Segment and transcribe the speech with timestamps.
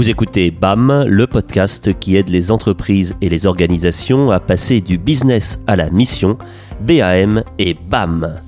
[0.00, 4.96] Vous écoutez BAM, le podcast qui aide les entreprises et les organisations à passer du
[4.96, 6.38] business à la mission,
[6.80, 8.40] BAM et BAM.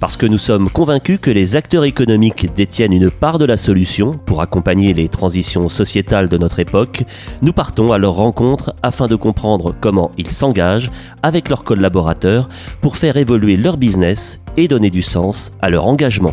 [0.00, 4.18] Parce que nous sommes convaincus que les acteurs économiques détiennent une part de la solution
[4.24, 7.04] pour accompagner les transitions sociétales de notre époque,
[7.42, 10.90] nous partons à leur rencontre afin de comprendre comment ils s'engagent
[11.22, 12.48] avec leurs collaborateurs
[12.80, 16.32] pour faire évoluer leur business et donner du sens à leur engagement.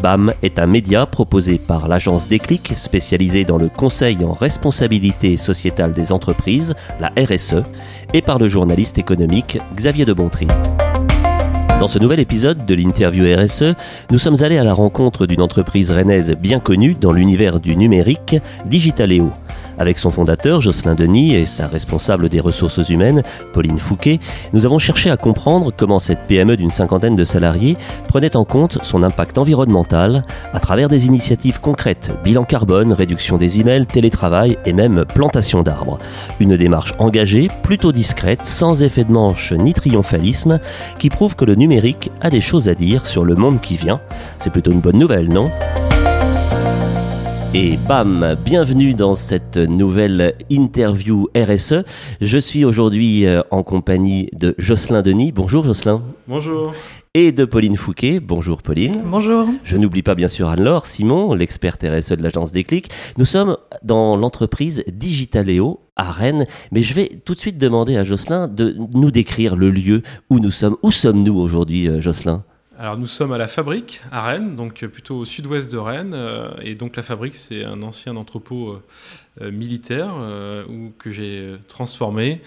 [0.00, 5.92] BAM est un média proposé par l'agence Déclic, spécialisée dans le conseil en responsabilité sociétale
[5.92, 7.64] des entreprises, la RSE,
[8.14, 10.46] et par le journaliste économique Xavier de Bontry.
[11.80, 13.74] Dans ce nouvel épisode de l'interview RSE,
[14.10, 18.36] nous sommes allés à la rencontre d'une entreprise rennaise bien connue dans l'univers du numérique,
[18.66, 19.32] Digitaléo.
[19.78, 24.18] Avec son fondateur, Jocelyn Denis, et sa responsable des ressources humaines, Pauline Fouquet,
[24.52, 27.76] nous avons cherché à comprendre comment cette PME d'une cinquantaine de salariés
[28.08, 33.60] prenait en compte son impact environnemental à travers des initiatives concrètes, bilan carbone, réduction des
[33.60, 35.98] emails, télétravail et même plantation d'arbres.
[36.40, 40.58] Une démarche engagée, plutôt discrète, sans effet de manche ni triomphalisme,
[40.98, 44.00] qui prouve que le numérique a des choses à dire sur le monde qui vient.
[44.38, 45.50] C'est plutôt une bonne nouvelle, non?
[47.54, 51.82] Et bam, bienvenue dans cette nouvelle interview RSE.
[52.20, 55.32] Je suis aujourd'hui euh, en compagnie de Jocelyn Denis.
[55.32, 56.02] Bonjour Jocelyn.
[56.26, 56.74] Bonjour.
[57.14, 58.20] Et de Pauline Fouquet.
[58.20, 59.02] Bonjour Pauline.
[59.06, 59.46] Bonjour.
[59.64, 62.90] Je n'oublie pas bien sûr Anne-Laure Simon, l'experte RSE de l'agence Déclic.
[63.16, 68.04] Nous sommes dans l'entreprise Digitaléo à Rennes, mais je vais tout de suite demander à
[68.04, 70.76] Jocelyn de nous décrire le lieu où nous sommes.
[70.82, 72.44] Où sommes-nous aujourd'hui euh, Jocelyn?
[72.78, 76.12] Alors nous sommes à la fabrique à Rennes, donc euh, plutôt au sud-ouest de Rennes,
[76.14, 78.78] euh, et donc la fabrique c'est un ancien entrepôt
[79.40, 80.14] euh, militaire
[80.98, 82.40] que j'ai transformé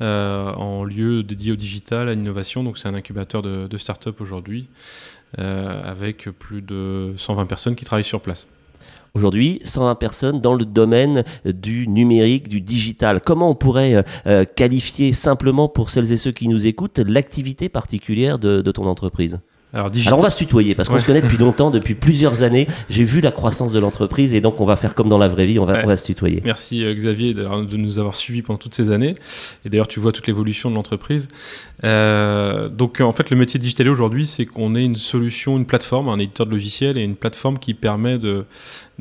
[0.00, 2.64] en lieu dédié au digital, à l'innovation.
[2.64, 4.66] Donc c'est un incubateur de, de start-up aujourd'hui,
[5.36, 8.48] avec plus de 120 personnes qui travaillent sur place.
[9.12, 13.20] Aujourd'hui, 120 personnes dans le domaine du numérique, du digital.
[13.20, 14.02] Comment on pourrait
[14.56, 19.38] qualifier simplement pour celles et ceux qui nous écoutent l'activité particulière de ton entreprise?
[19.72, 22.66] Alors, on va se tutoyer parce qu'on se connaît depuis longtemps, depuis plusieurs années.
[22.88, 25.44] J'ai vu la croissance de l'entreprise et donc on va faire comme dans la vraie
[25.44, 26.40] vie, on va, on va se tutoyer.
[26.44, 29.14] Merci euh, Xavier de nous avoir suivis pendant toutes ces années.
[29.64, 31.28] Et d'ailleurs, tu vois toute l'évolution de l'entreprise.
[31.84, 36.08] Euh, donc en fait, le métier digital aujourd'hui, c'est qu'on est une solution, une plateforme,
[36.08, 38.46] un éditeur de logiciels et une plateforme qui permet de,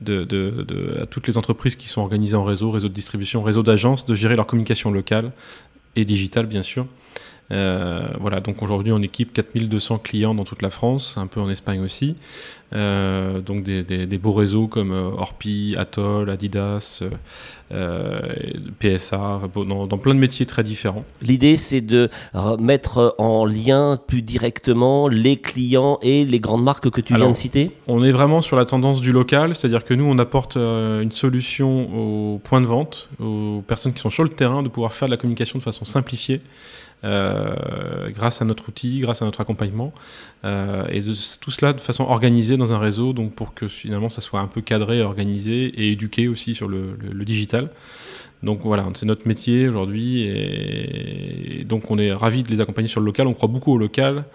[0.01, 3.41] de, de, de, à toutes les entreprises qui sont organisées en réseau, réseau de distribution,
[3.41, 5.31] réseau d'agences, de gérer leur communication locale
[5.95, 6.85] et digitale, bien sûr.
[7.51, 11.49] Euh, voilà, donc aujourd'hui on équipe 4200 clients dans toute la France, un peu en
[11.49, 12.15] Espagne aussi.
[12.75, 17.01] Euh, donc des, beaux réseaux comme euh, Orpi, Atoll, Adidas,
[17.69, 21.05] PSA, dans, plein de métiers très différents.
[21.21, 22.09] L'idée c'est de
[22.59, 27.35] mettre en lien plus directement les clients et les grandes marques que tu viens de
[27.35, 27.71] citer?
[27.87, 32.33] On est vraiment sur la tendance du local, c'est-à-dire que nous on apporte une solution
[32.35, 35.11] aux points de vente, aux personnes qui sont sur le terrain, de pouvoir faire de
[35.11, 36.41] la communication de façon simplifiée.
[37.03, 39.93] Euh, grâce à notre outil, grâce à notre accompagnement,
[40.45, 44.19] euh, et tout cela de façon organisée dans un réseau, donc pour que finalement ça
[44.19, 47.69] soit un peu cadré, organisé et éduqué aussi sur le, digital.
[48.41, 52.99] Donc voilà, c'est notre métier aujourd'hui, et, donc on est ravi de les accompagner sur
[52.99, 53.27] le local.
[53.27, 54.25] On croit beaucoup au local.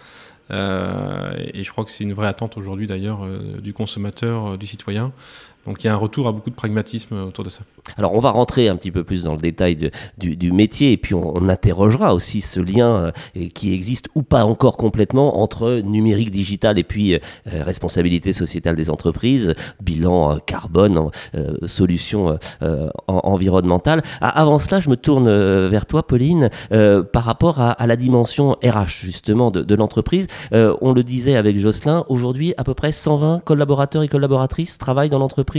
[0.51, 3.27] Euh, et je crois que c'est une vraie attente aujourd'hui d'ailleurs
[3.61, 5.13] du consommateur, du citoyen,
[5.67, 7.63] donc il y a un retour à beaucoup de pragmatisme autour de ça.
[7.97, 11.15] Alors on va rentrer un petit peu plus dans le détail du, métier et puis
[11.15, 16.79] on, interrogera aussi ce lien euh, qui existe ou pas encore complètement entre numérique digital
[16.79, 21.11] et puis euh, responsabilité sociétale des entreprises, bilan euh, carbone,
[21.67, 22.39] solutions
[23.07, 24.03] environnementales.
[24.21, 25.29] avant cela, je me tourne
[25.69, 30.27] vers toi, Pauline, par rapport à, la dimension RH justement de, de l'entreprise.
[30.53, 35.19] on le disait avec Jocelyn, aujourd'hui à peu près 120 collaborateurs et collaboratrices travaillent dans
[35.19, 35.52] l'entreprise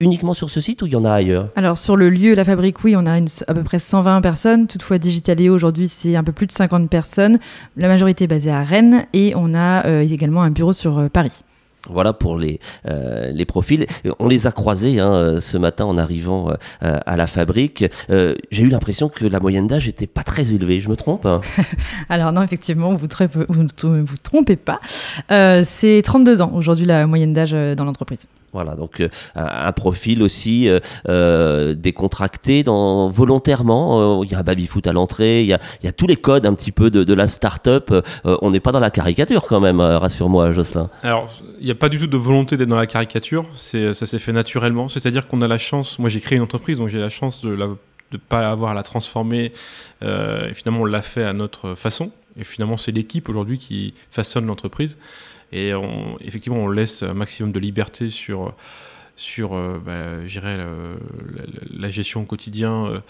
[0.00, 2.44] uniquement sur ce site ou il y en a ailleurs Alors sur le lieu, la
[2.44, 4.66] fabrique, oui, on a à peu près 120 personnes.
[4.66, 7.38] Toutefois, Digitaléo aujourd'hui, c'est un peu plus de 50 personnes.
[7.76, 11.08] La majorité est basée à Rennes et on a euh, également un bureau sur euh,
[11.08, 11.42] Paris.
[11.88, 12.60] Voilà pour les,
[12.90, 13.86] euh, les profils.
[14.18, 16.52] On les a croisés hein, ce matin en arrivant
[16.82, 17.86] à la fabrique.
[18.10, 20.80] J'ai eu l'impression que la moyenne d'âge était pas très élevée.
[20.80, 21.40] Je me trompe hein?
[22.10, 24.78] Alors non, effectivement, vous ne vous, vous, trompez pas.
[25.64, 28.28] C'est 32 ans aujourd'hui la moyenne d'âge dans l'entreprise.
[28.52, 34.24] Voilà, donc euh, un profil aussi euh, euh, décontracté dans, volontairement.
[34.24, 36.90] Il y a baby-foot à l'entrée, il y a, tous les codes un petit peu
[36.90, 37.92] de, de la start-up.
[38.24, 40.90] on n'est pas dans la caricature quand même, rassure-moi, Jocelyn.
[41.02, 41.30] Alors,
[41.60, 44.32] il n'y a pas du tout de volonté d'être dans la caricature, ça s'est fait
[44.32, 44.88] naturellement.
[44.88, 47.54] C'est-à-dire qu'on a la chance, moi j'ai créé une entreprise, donc j'ai la chance de
[47.54, 49.52] ne pas avoir à la transformer.
[50.02, 52.10] et finalement, on l'a fait à notre façon.
[52.38, 54.98] Et finalement, c'est l'équipe aujourd'hui qui façonne l'entreprise.
[55.52, 55.72] Et
[56.20, 58.54] effectivement, on laisse un maximum de liberté sur,
[59.16, 59.50] sur
[59.80, 60.18] bah,
[61.70, 63.02] la, gestion au quotidien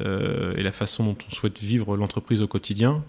[0.00, 3.02] et la façon dont on souhaite vivre l'entreprise au quotidien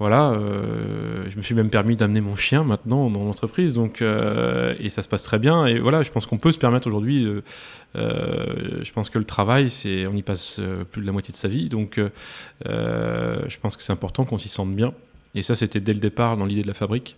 [0.00, 4.74] voilà, euh, je me suis même permis d'amener mon chien maintenant dans l'entreprise, donc euh,
[4.80, 5.66] et ça se passe très bien.
[5.66, 7.26] Et voilà, je pense qu'on peut se permettre aujourd'hui.
[7.94, 10.60] Euh, je pense que le travail, c'est, on y passe
[10.90, 12.00] plus de la moitié de sa vie, donc
[12.64, 14.92] je pense que c'est important qu'on s'y sente bien.
[15.36, 17.16] Et ça, c'était dès le départ dans l'idée de la fabrique.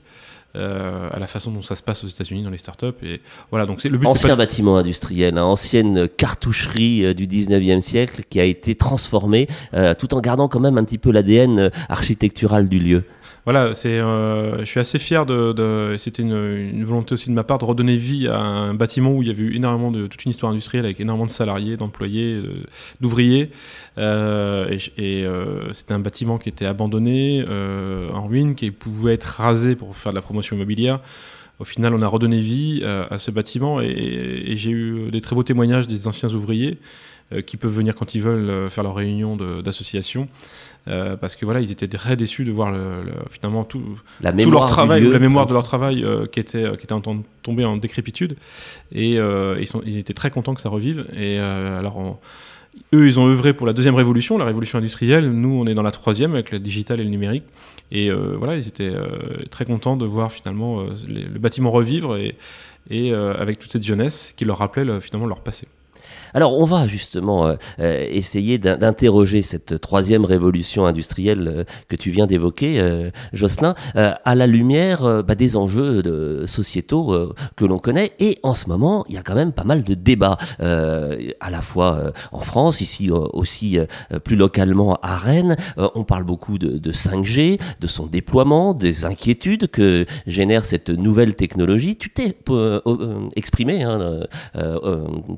[0.56, 2.94] Euh, à la façon dont ça se passe aux États-Unis dans les startups.
[3.02, 3.20] Et
[3.50, 4.06] voilà, donc c'est le but.
[4.06, 9.92] Ancien bâtiment industriel, hein, ancienne cartoucherie euh, du 19e siècle qui a été transformée euh,
[9.92, 13.04] tout en gardant quand même un petit peu l'ADN architectural du lieu
[13.46, 15.94] voilà, c'est, euh, je suis assez fier de.
[15.98, 19.28] c'était une, volonté aussi de ma part de redonner vie à un bâtiment où il
[19.28, 22.42] y avait eu énormément de toute une histoire industrielle avec énormément de salariés, d'employés,
[23.00, 23.50] d'ouvriers.
[23.98, 27.44] Euh, et, euh, c'était un bâtiment qui était abandonné,
[28.12, 30.98] en ruine, qui pouvait être rasé pour faire de la promotion immobilière.
[31.60, 35.36] Au final, on a redonné vie à ce bâtiment et, et j'ai eu des très
[35.36, 36.78] beaux témoignages des anciens ouvriers
[37.46, 40.28] qui peuvent venir quand ils veulent faire leur réunion d'association.
[40.88, 43.82] Euh, parce que voilà, ils étaient très déçus de voir le, finalement tout,
[44.20, 47.00] la tout leur travail, la mémoire de leur travail euh, qui était qui était en
[47.00, 48.36] train de tomber en décrépitude,
[48.92, 51.06] et euh, ils, sont, ils étaient très contents que ça revive.
[51.16, 52.20] Et alors,
[52.94, 55.30] eux, ils ont œuvré pour la deuxième révolution, la révolution industrielle.
[55.30, 57.44] Nous, on est dans la troisième avec le digital et le numérique.
[57.90, 58.94] Et voilà, ils étaient
[59.50, 62.36] très contents de voir finalement le bâtiment revivre et,
[62.90, 65.66] et avec toute cette jeunesse qui leur rappelait finalement leur passé.
[66.36, 72.10] Alors on va justement euh, euh, essayer d'interroger cette troisième révolution industrielle euh, que tu
[72.10, 72.78] viens d'évoquer,
[73.32, 78.12] Jocelyn, à la lumière bah, des enjeux de, sociétaux que l'on connaît.
[78.18, 81.60] Et en ce moment, il y a quand même pas mal de débats, à la
[81.60, 83.78] fois en France, ici aussi
[84.24, 85.56] plus localement à Rennes.
[85.76, 91.34] on parle beaucoup de, de 5G, de son déploiement, des inquiétudes que génère cette nouvelle
[91.34, 91.96] technologie.
[91.96, 92.36] Tu t'es
[93.36, 94.20] exprimé hein,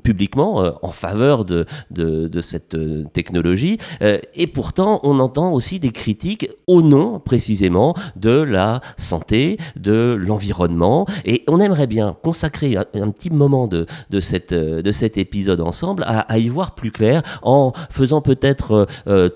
[0.03, 3.77] publiquement en faveur de, de, cette euh, technologie.
[4.01, 10.17] Euh, et pourtant, on entend aussi des critiques au nom précisément de la santé, de
[10.19, 11.05] l'environnement.
[11.25, 15.61] Et on aimerait bien consacrer un, petit moment de, de, cette, euh, de cet épisode
[15.61, 18.87] ensemble à, y voir plus clair en faisant peut-être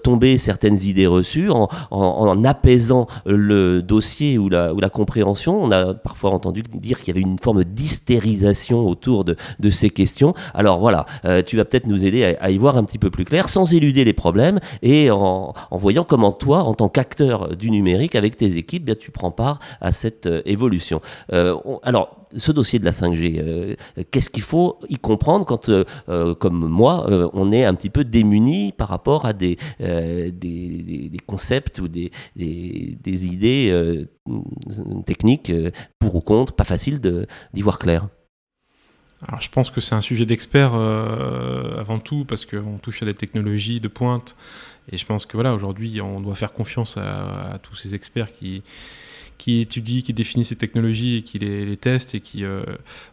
[0.03, 5.61] tomber certaines idées reçues, en, en, apaisant le dossier ou la, ou la compréhension.
[5.61, 9.89] On a parfois entendu dire qu'il y avait une forme d'hystérisation autour de, de ces
[9.89, 10.33] questions.
[10.53, 11.05] Alors voilà,
[11.43, 14.03] tu vas peut-être nous aider à, y voir un petit peu plus clair, sans éluder
[14.03, 18.85] les problèmes et en, voyant comment toi, en tant qu'acteur du numérique, avec tes équipes,
[18.85, 21.01] bien, tu prends part à cette euh, évolution.
[21.31, 23.75] Euh, alors, ce dossier de la 5G, euh,
[24.11, 25.69] qu'est-ce qu'il faut y comprendre quand,
[26.39, 29.57] comme moi, on est un petit peu démuni par rapport à des,
[31.27, 34.05] concepts ou des, des idées
[35.05, 35.51] techniques
[35.99, 38.07] pour ou contre, pas facile d'y voir clair?
[39.27, 43.05] Alors, je pense que c'est un sujet d'expert euh, avant tout parce qu'on touche à
[43.05, 44.35] des technologies de pointe.
[44.91, 48.63] Et je pense que voilà aujourd'hui on doit faire confiance à, tous ces experts qui
[49.37, 52.63] qui étudient, qui définissent ces technologies et qui les, testent et qui euh,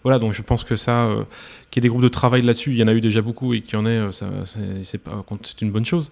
[0.03, 0.19] voilà.
[0.19, 1.25] Donc je pense que ça euh,
[1.71, 3.55] qu'il y ait des groupes de travail là-dessus il y en a eu déjà beaucoup
[3.55, 4.01] et qu'il y en ait
[4.45, 6.11] c'est une bonne chose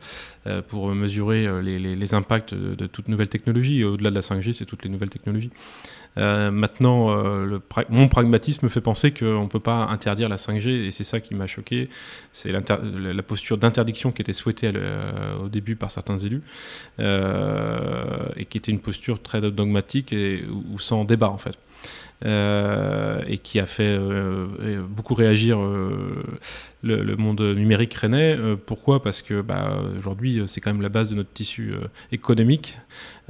[0.68, 4.84] pour mesurer les impacts de, de toute nouvelle technologie au-delà de la 5G c'est toutes
[4.84, 5.50] les nouvelles technologies
[6.18, 7.58] euh, maintenant, euh,
[7.88, 11.20] mon pragmatisme me fait penser qu'on ne peut pas interdire la 5G, et c'est ça
[11.20, 11.88] qui m'a choqué.
[12.32, 16.42] C'est la posture d'interdiction qui était souhaitée euh, au début par certains élus,
[16.98, 21.58] et qui était une posture très dogmatique et, ou sans débat en fait.
[22.24, 26.24] Euh, et qui a fait euh, beaucoup réagir euh,
[26.82, 28.36] le, monde numérique rennais.
[28.66, 29.02] pourquoi?
[29.02, 31.74] Parce que bah, aujourd'hui, c'est quand même la base de notre tissu
[32.10, 32.78] économique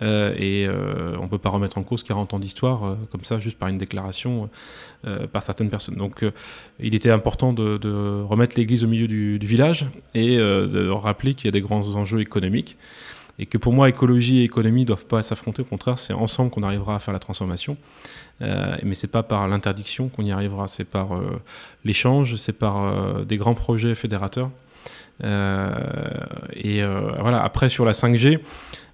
[0.01, 3.69] et on ne peut pas remettre en cause 40 ans d'histoire comme ça, juste par
[3.69, 4.49] une déclaration
[5.33, 5.97] par certaines personnes.
[5.97, 6.25] Donc
[6.79, 11.47] il était important de, remettre l'église au milieu du, du village et de rappeler qu'il
[11.47, 12.77] y a des grands enjeux économiques
[13.39, 15.63] et que pour moi, écologie et économie ne doivent pas s'affronter.
[15.63, 17.77] Au contraire, c'est ensemble qu'on arrivera à faire la transformation.
[18.41, 21.41] Euh, mais c'est pas par l'interdiction qu'on y arrivera, c'est par euh,
[21.85, 24.51] l'échange, c'est par euh, des grands projets fédérateurs.
[25.25, 25.73] Euh,
[26.55, 26.83] et
[27.21, 27.43] voilà.
[27.43, 28.41] Après, sur la 5G,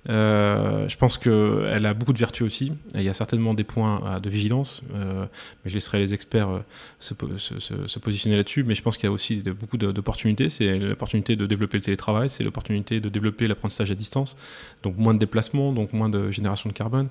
[0.09, 2.73] euh, je pense qu'elle a beaucoup de vertus aussi.
[2.95, 5.25] Il y a certainement des points euh, de vigilance, euh,
[5.65, 6.63] mais je laisserai les experts
[6.99, 8.65] se, positionner là-dessus.
[8.65, 10.49] Mais je pense qu'il y a aussi beaucoup d'opportunités.
[10.49, 14.37] C'est l'opportunité de développer le télétravail, c'est l'opportunité de développer l'apprentissage à distance,
[14.83, 17.09] donc moins de déplacements, donc moins de génération de carbone.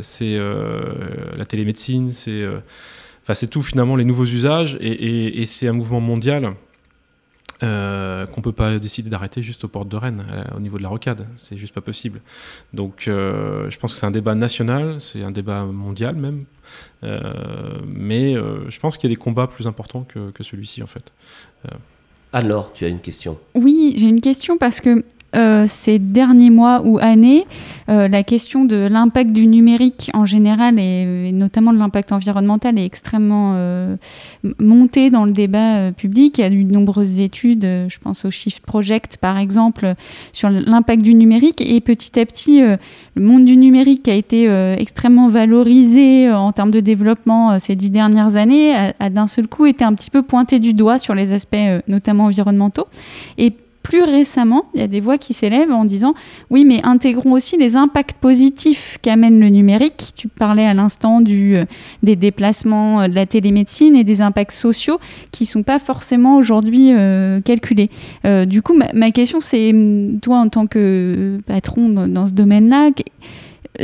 [0.00, 2.46] c'est la télémédecine, c'est
[3.50, 6.54] tout finalement les nouveaux usages, et c'est un mouvement mondial
[7.62, 10.26] euh, qu'on peut pas décider d'arrêter juste aux portes de Rennes,
[10.56, 11.26] au niveau de la rocade.
[11.36, 12.20] C'est juste pas possible.
[12.72, 16.44] Donc, je pense que c'est un débat national, c'est un débat mondial même.
[17.02, 21.12] mais je pense qu'il y a des combats plus importants que, que celui-ci, en fait.
[22.32, 25.04] Alors, tu as une question Oui, j'ai une question parce que
[25.36, 27.46] euh, ces derniers mois ou années,
[27.88, 32.84] euh, la question de l'impact du numérique en général et, notamment de l'impact environnemental est
[32.84, 33.96] extrêmement euh,
[34.58, 36.38] montée dans le débat public.
[36.38, 39.94] Il y a eu de nombreuses études, je pense au Shift Project par exemple,
[40.32, 45.28] sur l'impact du numérique et petit à petit, le monde du numérique a été extrêmement
[45.28, 49.94] valorisé en termes de développement ces dix dernières années, a, d'un seul coup été un
[49.94, 51.56] petit peu pointé du doigt sur les aspects
[51.86, 52.86] notamment environnementaux.
[53.90, 56.12] Plus récemment, il y a des voix qui s'élèvent en disant
[56.48, 60.12] oui, mais intégrons aussi les impacts positifs qu'amène le numérique.
[60.14, 61.64] Tu parlais à l'instant euh,
[62.04, 65.00] des déplacements, euh, de la télémédecine et des impacts sociaux
[65.32, 67.90] qui ne sont pas forcément aujourd'hui euh, calculés.
[68.46, 69.74] du coup, ma, question, c'est
[70.22, 72.90] toi, en tant que patron dans ce domaine-là,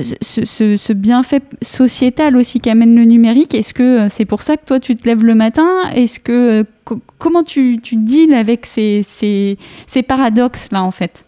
[0.02, 4.80] ce, bienfait sociétal aussi qu'amène le numérique Est-ce que euh, c'est pour ça que toi
[4.80, 5.88] tu te lèves le matin?
[5.94, 7.96] Est-ce que euh, comment tu, tu
[8.34, 9.06] avec ces,
[10.06, 11.24] paradoxes là en fait?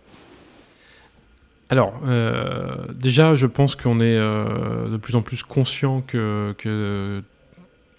[1.70, 7.22] Alors, euh, déjà, je pense qu'on est de plus en plus conscient que,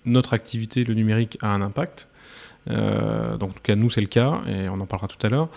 [0.06, 2.08] notre activité, le numérique, a un impact.
[2.70, 5.30] Euh, donc, en tout cas, nous, c'est le cas, et on en parlera tout à
[5.30, 5.50] l'heure.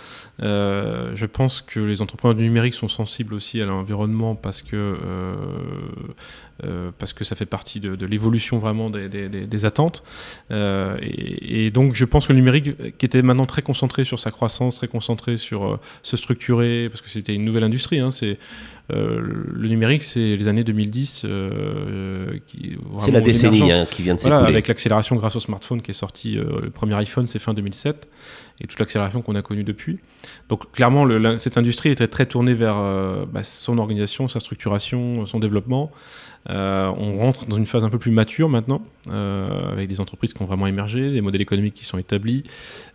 [0.43, 4.77] Euh, je pense que les entrepreneurs du numérique sont sensibles aussi à l'environnement parce que,
[4.77, 5.35] euh,
[6.99, 10.03] parce que ça fait partie de, l'évolution vraiment des, attentes.
[10.51, 14.77] Et, donc, je pense que le numérique, qui était maintenant très concentré sur sa croissance,
[14.77, 18.39] très concentré sur se structurer, parce que c'était une nouvelle industrie, hein, c'est
[18.93, 19.21] euh,
[19.55, 21.23] le numérique, c'est les années 2010.
[21.25, 22.39] Euh,
[22.99, 24.49] c'est la décennie hein, qui vient de s'écouler.
[24.49, 28.09] avec l'accélération grâce au smartphone qui est sorti, euh, le premier iPhone, c'est fin 2007,
[28.61, 29.99] et toute l'accélération qu'on a connue depuis.
[30.49, 31.07] Donc clairement,
[31.39, 32.77] cette industrie était très tournée vers
[33.33, 35.91] bah, son organisation, sa structuration, son développement.
[36.49, 40.47] On rentre dans une phase un peu plus mature maintenant, avec des entreprises qui ont
[40.47, 42.45] vraiment émergé, des modèles économiques qui sont établis,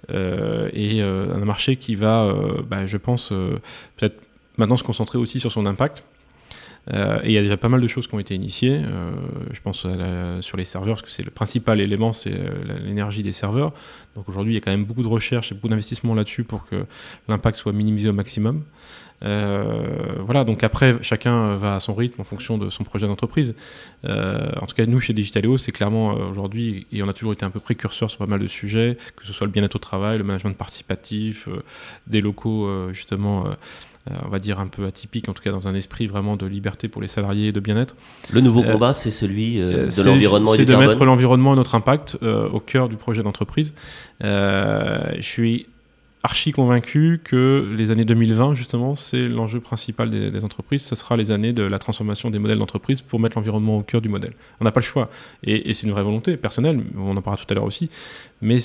[0.09, 2.33] et un marché qui va,
[2.69, 3.29] bah, je pense,
[3.97, 4.21] peut-être
[4.57, 6.03] maintenant se concentrer aussi sur son impact.
[6.93, 8.81] Euh, et il y a déjà pas mal de choses qui ont été initiées.
[8.83, 9.11] Euh,
[9.51, 9.85] je pense
[10.41, 13.73] sur les serveurs, parce que c'est le principal élément, c'est euh, l'énergie des serveurs.
[14.15, 16.65] Donc aujourd'hui, il y a quand même beaucoup de recherche et beaucoup d'investissement là-dessus pour
[16.67, 16.85] que
[17.27, 18.63] l'impact soit minimisé au maximum.
[19.21, 23.53] voilà, donc après, chacun va à son rythme en fonction de son projet d'entreprise.
[24.03, 27.51] en tout cas, nous, chez Digitaléo, c'est clairement aujourd'hui, et on a toujours été un
[27.51, 30.23] peu précurseur sur pas mal de sujets, que ce soit le bien-être au travail, le
[30.23, 31.47] management participatif,
[32.07, 33.45] des locaux justement
[34.25, 36.87] on va dire un peu atypique, en tout cas dans un esprit vraiment de liberté
[36.87, 37.95] pour les salariés et de bien-être.
[38.31, 41.53] Le nouveau euh, combat, c'est celui euh, de l'environnement et du C'est de mettre l'environnement
[41.53, 43.73] et notre impact au cœur du projet d'entreprise.
[44.21, 45.67] je suis
[46.23, 50.83] archi convaincu que les années 2020, justement, c'est l'enjeu principal des, entreprises.
[50.83, 54.01] Ce sera les années de la transformation des modèles d'entreprise pour mettre l'environnement au cœur
[54.01, 54.33] du modèle.
[54.59, 55.09] On n'a pas le choix.
[55.43, 57.89] Et, c'est une vraie volonté personnelle, on en parlera tout à l'heure aussi.
[58.41, 58.57] Mais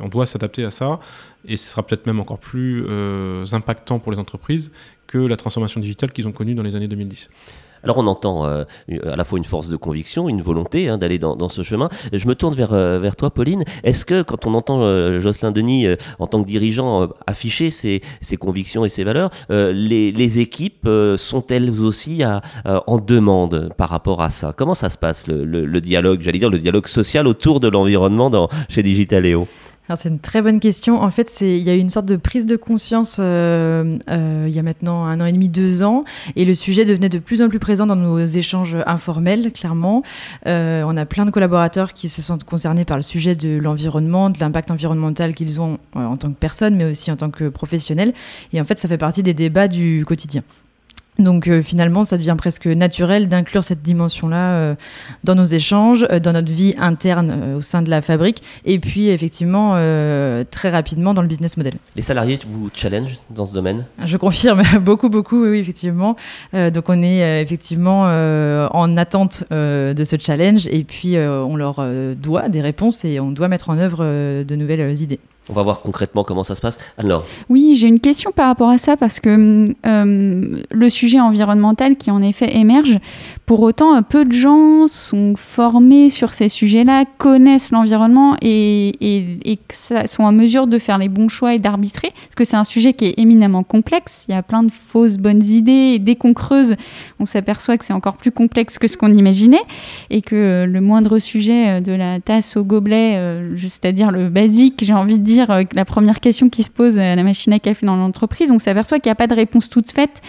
[0.00, 1.00] on doit s'adapter à ça.
[1.46, 4.72] Et ce sera peut-être même encore plus euh, impactant pour les entreprises
[5.06, 7.30] que la transformation digitale qu'ils ont connue dans les années 2010.
[7.82, 8.64] Alors on entend euh,
[9.04, 11.88] à la fois une force de conviction, une volonté hein, d'aller dans, ce chemin.
[12.12, 13.64] Je me tourne vers, euh, toi, Pauline.
[13.84, 15.86] Est-ce que quand on entend euh, Jocelyn Denis
[16.18, 21.70] en tant que dirigeant afficher ses, ses, convictions et ses valeurs, les, les, équipes sont-elles
[21.82, 22.42] aussi à,
[22.86, 24.52] en demande par rapport à ça?
[24.56, 28.48] Comment ça se passe le, le dialogue, j'allais dire le dialogue social autour de l'environnement
[28.68, 29.46] chez Digitaléo
[29.94, 31.00] c'est une très bonne question.
[31.00, 34.54] En fait, il y a eu une sorte de prise de conscience euh, euh, il
[34.54, 37.42] y a maintenant un an et demi, deux ans, et le sujet devenait de plus
[37.42, 40.02] en plus présent dans nos échanges informels, clairement.
[40.46, 44.30] Euh, on a plein de collaborateurs qui se sentent concernés par le sujet de l'environnement,
[44.30, 48.12] de l'impact environnemental qu'ils ont en tant que personne, mais aussi en tant que professionnels.
[48.52, 50.42] Et en fait, ça fait partie des débats du quotidien.
[51.18, 54.74] Donc euh, finalement, ça devient presque naturel d'inclure cette dimension-là euh,
[55.24, 59.08] dans nos échanges, euh, dans notre vie interne au sein de la fabrique, et puis
[59.08, 59.76] effectivement
[60.50, 61.74] très rapidement dans le business model.
[61.94, 63.84] Les salariés vous challenge dans ce domaine?
[64.04, 66.16] Je confirme, beaucoup, beaucoup, oui, effectivement.
[66.52, 71.84] donc on est effectivement en attente de ce challenge, et puis on leur
[72.16, 74.04] doit des réponses et on doit mettre en œuvre
[74.44, 75.20] de nouvelles idées.
[75.48, 76.78] On va voir concrètement comment ça se passe.
[76.98, 77.24] Alors.
[77.48, 82.10] Oui, j'ai une question par rapport à ça parce que euh, le sujet environnemental qui
[82.10, 82.98] en effet émerge,
[83.46, 89.58] pour autant, peu de gens sont formés sur ces sujets-là, connaissent l'environnement et,
[90.06, 92.10] sont en mesure de faire les bons choix et d'arbitrer.
[92.10, 94.24] Parce que c'est un sujet qui est éminemment complexe.
[94.28, 96.00] Il y a plein de fausses bonnes idées.
[96.00, 96.74] Dès qu'on creuse,
[97.20, 99.62] on s'aperçoit que c'est encore plus complexe que ce qu'on imaginait
[100.10, 104.94] et que le moindre sujet de la tasse au gobelet, euh, c'est-à-dire le basique, j'ai
[104.94, 107.86] envie de dire, dire, la première question qui se pose à la machine à café
[107.86, 108.50] dans l'entreprise.
[108.50, 110.22] On s'aperçoit qu'il n'y a pas de réponse toute faite,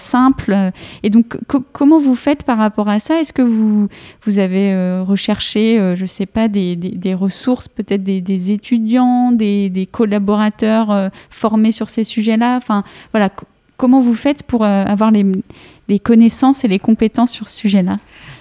[0.00, 0.72] simple.
[1.02, 1.36] Et donc,
[1.72, 3.20] comment vous faites par rapport à ça?
[3.20, 3.88] Est-ce que vous,
[4.22, 11.72] vous avez recherché, je ne sais pas, des, ressources, peut-être des, étudiants, des, collaborateurs formés
[11.72, 12.56] sur ces sujets-là?
[12.56, 13.30] Enfin, voilà,
[13.76, 17.96] comment vous faites pour avoir les connaissances et les compétences sur ce sujet-là?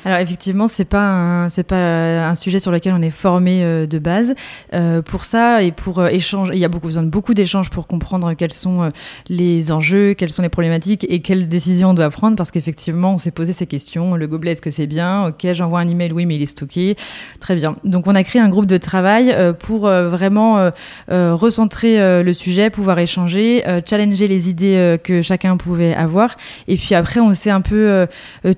[0.05, 3.99] Alors effectivement, c'est pas c'est pas un sujet sur lequel on est formé euh, de
[3.99, 4.33] base.
[4.73, 7.69] Euh, pour ça et pour euh, échanger, il y a beaucoup besoin de beaucoup d'échanges
[7.69, 8.91] pour comprendre quels sont
[9.29, 13.17] les enjeux, quelles sont les problématiques et quelles décisions on doit prendre parce qu'effectivement, on
[13.17, 14.15] s'est posé ces questions.
[14.15, 15.27] Le gobelet, est-ce que c'est bien?
[15.27, 16.95] Ok, j'envoie un email, oui, mais il est stocké.
[17.39, 17.75] Très bien.
[17.85, 20.71] Donc on a créé un groupe de travail pour vraiment
[21.07, 26.35] recentrer le sujet, pouvoir échanger, challenger les idées que chacun pouvait avoir.
[26.67, 28.07] Et puis après, on s'est un peu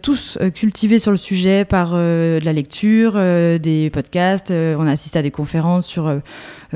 [0.02, 1.35] tous cultivés sur le sujet
[1.68, 4.51] par euh, de la lecture, euh, des podcasts.
[4.51, 6.22] Euh, on a assisté à des conférences sur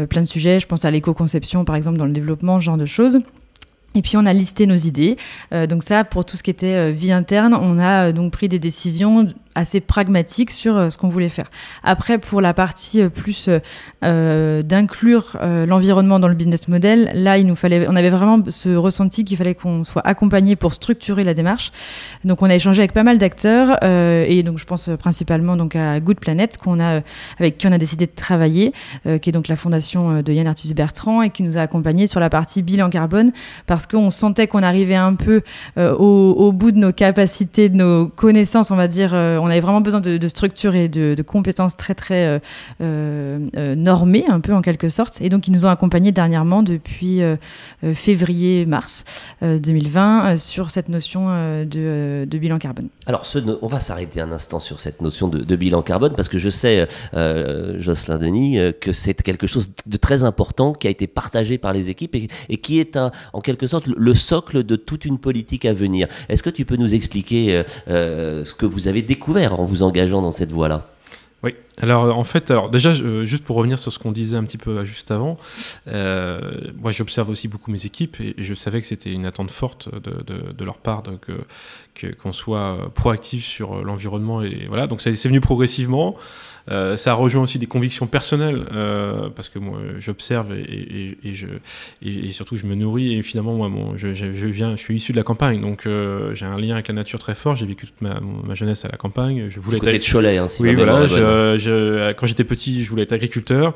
[0.09, 0.59] plein de sujets.
[0.59, 3.19] Je pense à l'éco-conception, par exemple, dans le développement, ce genre de choses.
[3.95, 5.17] Et puis on a listé nos idées.
[5.67, 9.27] donc ça, pour tout ce qui était vie interne, on a donc pris des décisions
[9.59, 11.51] assez pragmatique sur euh, ce qu'on voulait faire.
[11.83, 13.49] Après, pour la partie euh, plus
[14.03, 15.37] euh, d'inclure
[15.67, 19.37] l'environnement dans le business model, là, il nous fallait, on avait vraiment ce ressenti qu'il
[19.37, 21.71] fallait qu'on soit accompagné pour structurer la démarche.
[22.23, 25.99] Donc, on a échangé avec pas mal d'acteurs et donc je pense principalement donc à
[25.99, 27.01] Good Planet, qu'on a
[27.39, 28.73] avec qui on a décidé de travailler,
[29.03, 32.19] qui est donc la fondation de Yann Arthus Bertrand et qui nous a accompagnés sur
[32.19, 33.31] la partie bilan carbone
[33.67, 35.41] parce qu'on sentait qu'on arrivait un peu
[35.77, 39.13] au, bout de nos capacités, de nos connaissances, on va dire.
[39.49, 42.39] Avait vraiment besoin de, structures et de, compétences très très euh,
[42.81, 45.21] euh, euh, normées, un peu en quelque sorte.
[45.21, 47.21] Et donc ils nous ont accompagnés dernièrement depuis
[47.93, 49.05] février-mars
[49.41, 51.27] 2020 sur cette notion
[51.65, 52.89] de, bilan carbone.
[53.05, 53.25] Alors
[53.61, 56.87] on va s'arrêter un instant sur cette notion de, bilan carbone parce que je sais,
[57.13, 61.89] Jocelyn Denis, que c'est quelque chose de très important qui a été partagé par les
[61.89, 62.97] équipes et, qui est
[63.33, 66.07] en quelque sorte le socle de toute une politique à venir.
[66.29, 70.32] Est-ce que tu peux nous expliquer ce que vous avez découvert en vous engageant dans
[70.32, 70.86] cette voie-là.
[71.41, 74.58] Oui, alors en fait, alors déjà, juste pour revenir sur ce qu'on disait un petit
[74.58, 75.38] peu juste avant,
[75.88, 79.88] euh, moi j'observe aussi beaucoup mes équipes et, je savais que c'était une attente forte
[79.89, 81.04] de, leur part
[82.21, 86.17] qu'on soit proactif sur l'environnement et voilà, donc c'est venu progressivement.
[86.69, 91.47] Euh, ça rejoint aussi des convictions personnelles, euh, parce que moi, j'observe et, je,
[92.03, 93.15] et, surtout je me nourris.
[93.15, 96.58] Et finalement, moi, je, viens, je suis issu de la campagne, donc euh, j'ai un
[96.58, 97.55] lien avec la nature très fort.
[97.55, 98.19] J'ai vécu toute ma,
[98.53, 99.47] jeunesse à la campagne.
[99.49, 101.08] Je voulais être de Cholet, hein, oui, voilà.
[102.13, 103.73] quand j'étais petit, je voulais être agriculteur.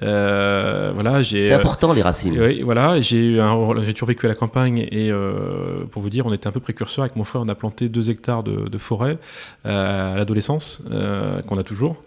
[0.00, 2.38] Voilà, C'est important les racines.
[2.38, 3.00] Oui, voilà.
[3.00, 3.36] J'ai
[3.82, 5.10] j'ai toujours vécu à la campagne et
[5.90, 7.42] pour vous dire, on était un peu précurseurs avec mon frère.
[7.42, 9.18] On a planté deux hectares de, de forêt
[9.64, 10.82] à l'adolescence
[11.46, 12.02] qu'on a toujours.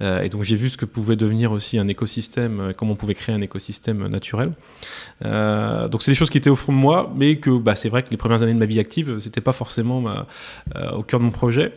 [0.00, 2.96] Euh, et donc j'ai vu ce que pouvait devenir aussi un écosystème, euh, comment on
[2.96, 4.52] pouvait créer un écosystème naturel.
[5.24, 7.88] Euh, donc c'est des choses qui étaient au fond de moi, mais que bah, c'est
[7.88, 10.04] vrai que les premières années de ma vie active, c'était pas forcément
[10.94, 11.72] au cœur de mon projet.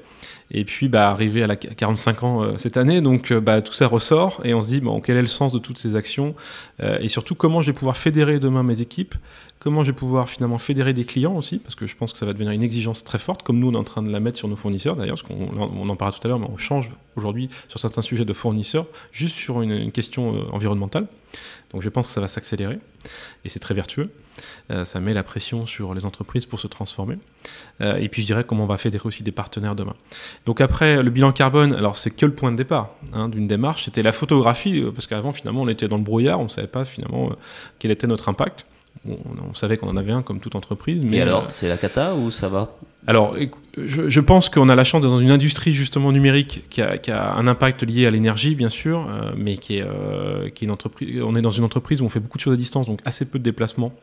[0.54, 4.42] Et puis, bah, arrivé à la 45 ans cette année, donc bah, tout ça ressort
[4.44, 6.36] et on se dit bon, quel est le sens de toutes ces actions
[6.82, 9.16] et surtout comment je vais pouvoir fédérer demain mes équipes
[9.62, 12.26] comment je vais pouvoir finalement fédérer des clients aussi, parce que je pense que ça
[12.26, 14.38] va devenir une exigence très forte, comme nous on est en train de la mettre
[14.38, 17.48] sur nos fournisseurs d'ailleurs, parce qu'on en parlera tout à l'heure, mais on change aujourd'hui
[17.70, 21.06] sur certains sujets de fournisseurs, juste sur une, question euh, environnementale.
[21.72, 22.80] Donc je pense que ça va s'accélérer,
[23.46, 24.10] et c'est très vertueux.
[24.72, 27.18] Euh, ça met la pression sur les entreprises pour se transformer.
[27.82, 29.96] Euh, et puis je dirais comment on va fédérer aussi des partenaires demain.
[30.46, 33.86] Donc après, le bilan carbone, alors c'est que le point de départ hein, d'une démarche,
[33.86, 36.86] c'était la photographie, parce qu'avant finalement on était dans le brouillard, on ne savait pas
[36.86, 37.32] finalement
[37.80, 38.66] quel était notre impact
[39.08, 41.02] on, savait qu'on en avait un comme toute entreprise.
[41.04, 42.76] Mais alors, euh, c'est la cata ou ça va
[43.08, 43.36] Alors,
[43.78, 47.48] je, pense qu'on a la chance d'être dans une industrie justement numérique qui a, un
[47.48, 51.22] impact lié à l'énergie, bien sûr, euh, mais qui est, euh, une entreprise.
[51.24, 53.30] On est dans une entreprise où on fait beaucoup de choses à distance, donc assez
[53.30, 53.94] peu de déplacements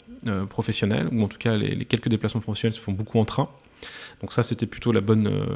[0.48, 3.48] professionnels, ou en tout cas les quelques déplacements professionnels se font beaucoup en train.
[4.20, 5.46] Donc ça, c'était plutôt la bonne, euh,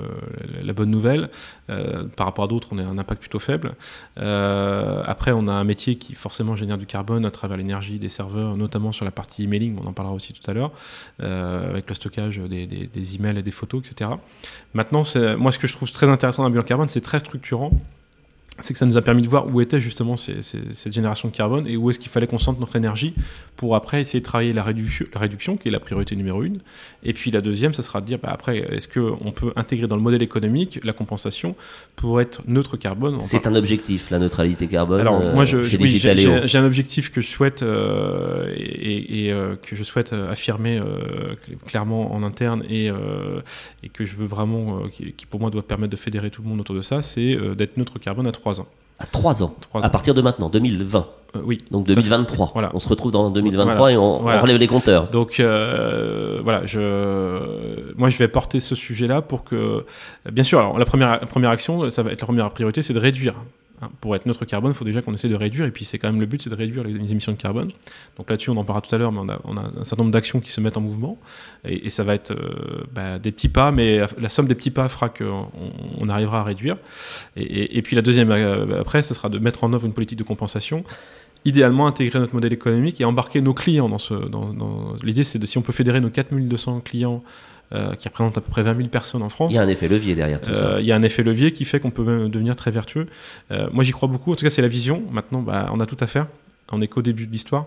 [0.62, 1.30] la bonne nouvelle.
[1.70, 3.74] Euh, par rapport à d'autres, on a un impact plutôt faible.
[4.18, 8.08] Euh, après, on a un métier qui forcément génère du carbone à travers l'énergie des
[8.08, 10.72] serveurs, notamment sur la partie emailing, on en parlera aussi tout à l'heure,
[11.18, 14.10] avec le stockage des, emails et des photos, etc.
[14.74, 15.02] Maintenant,
[15.38, 17.72] moi, ce que je trouve très intéressant dans le bilan carbone, c'est très structurant
[18.60, 21.66] c'est que ça nous a permis de voir où était justement cette génération de carbone
[21.66, 23.14] et où est-ce qu'il fallait qu'on centre notre énergie
[23.56, 26.60] pour après essayer de travailler la, réduction, qui est la priorité numéro une.
[27.02, 29.96] Et puis la deuxième, ça sera de dire bah, après, est-ce qu'on peut intégrer dans
[29.96, 31.56] le modèle économique la compensation
[31.96, 35.00] pour être neutre carbone C'est un objectif, la neutralité carbone.
[35.00, 40.78] Alors moi, j'ai un objectif que je souhaite euh, et, euh, que je souhaite affirmer
[40.78, 41.34] euh,
[41.66, 42.90] clairement en interne et,
[43.82, 46.48] et que je veux vraiment, qui, qui, pour moi doit permettre de fédérer tout le
[46.48, 48.66] monde autour de ça, c'est d'être neutre carbone à 3 ans.
[48.98, 49.54] À 3 ans.
[49.74, 51.06] À partir de maintenant, 2020.
[51.34, 51.64] Euh, oui.
[51.70, 52.50] Donc 2023.
[52.52, 52.70] Voilà.
[52.74, 55.06] On se retrouve dans 2023 et on, relève les compteurs.
[55.06, 59.86] Donc euh, voilà, je, moi je vais porter ce sujet-là pour que,
[60.30, 62.98] bien sûr, alors la première, première action, ça va être la première priorité, c'est de
[62.98, 63.34] réduire.
[63.82, 65.98] Hein, pour être neutre carbone, il faut déjà qu'on essaie de réduire, et puis c'est
[65.98, 67.72] quand même le but, c'est de réduire les, émissions de carbone.
[68.16, 70.40] Donc là-dessus, on en parlera tout à l'heure, mais on a, un certain nombre d'actions
[70.40, 71.18] qui se mettent en mouvement,
[71.64, 74.88] et, ça va être euh, bah, des petits pas, mais la somme des petits pas
[74.88, 75.48] fera qu'on
[75.98, 76.76] on arrivera à réduire.
[77.36, 78.30] Et, puis la deuxième,
[78.78, 80.84] après, ce sera de mettre en œuvre une politique de compensation
[81.44, 84.14] idéalement intégrer notre modèle économique et embarquer nos clients dans ce.
[84.14, 87.22] Dans, L'idée, c'est de si on peut fédérer nos 4200 clients
[87.74, 89.50] euh, qui représentent à peu près 20 000 personnes en France.
[89.50, 90.74] Il y a un effet levier derrière tout ça.
[90.74, 93.06] Euh, il y a un effet levier qui fait qu'on peut même devenir très vertueux.
[93.50, 94.32] Euh, moi, j'y crois beaucoup.
[94.32, 95.02] En tout cas, c'est la vision.
[95.10, 96.26] Maintenant, bah, on a tout à faire.
[96.72, 97.66] On est qu'au début de l'histoire.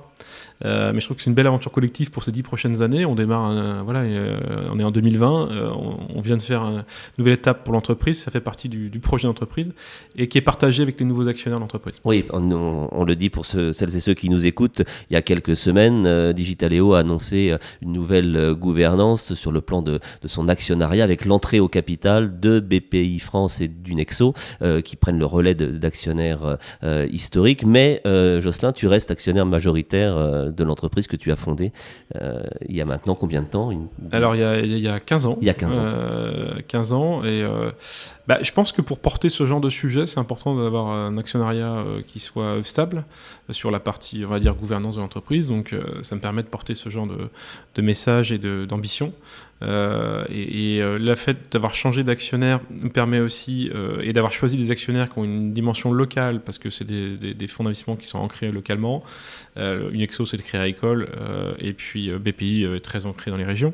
[0.63, 3.05] Euh, mais je trouve que c'est une belle aventure collective pour ces dix prochaines années.
[3.05, 5.71] On démarre, voilà, euh, on est en 2020, euh,
[6.13, 6.83] on, vient de faire une
[7.17, 8.19] nouvelle étape pour l'entreprise.
[8.19, 9.73] Ça fait partie du, projet d'entreprise
[10.15, 11.99] et qui est partagé avec les nouveaux actionnaires de l'entreprise.
[12.05, 14.81] Oui, on, le dit pour celles et ceux qui nous écoutent.
[15.09, 19.99] Il y a quelques semaines, Digitaléo a annoncé une nouvelle gouvernance sur le plan de,
[20.25, 24.33] son actionnariat avec l'entrée au capital de BPI France et du Nexo
[24.83, 26.57] qui prennent le relais d'actionnaires
[27.11, 27.63] historiques.
[27.65, 30.15] Mais Jocelyn, tu restes actionnaire majoritaire
[30.51, 31.71] de l'entreprise que tu as fondée
[32.15, 33.71] euh, il y a maintenant combien de temps
[34.11, 35.37] Alors, il y, a, il y, a, 15 ans.
[35.41, 35.83] Il y a 15 ans.
[36.67, 37.23] 15 euh, ans.
[37.23, 37.71] Et euh,
[38.27, 41.83] bah, je pense que pour porter ce genre de sujet, c'est important d'avoir un actionnariat
[42.07, 43.03] qui soit stable
[43.51, 45.47] sur la partie, on va dire, gouvernance de l'entreprise.
[45.47, 47.29] Donc, ça me permet de porter ce genre de,
[47.75, 49.13] de message et d'ambition.
[49.61, 54.57] Euh, et, euh, le fait d'avoir changé d'actionnaire nous permet aussi, euh, et d'avoir choisi
[54.57, 58.19] des actionnaires qui ont une dimension locale, parce que c'est des, fonds d'investissement qui sont
[58.19, 59.03] ancrés localement.
[59.55, 61.09] Unexo, c'est le Crédit Agricole,
[61.59, 63.73] et puis BPI est très ancré dans les régions.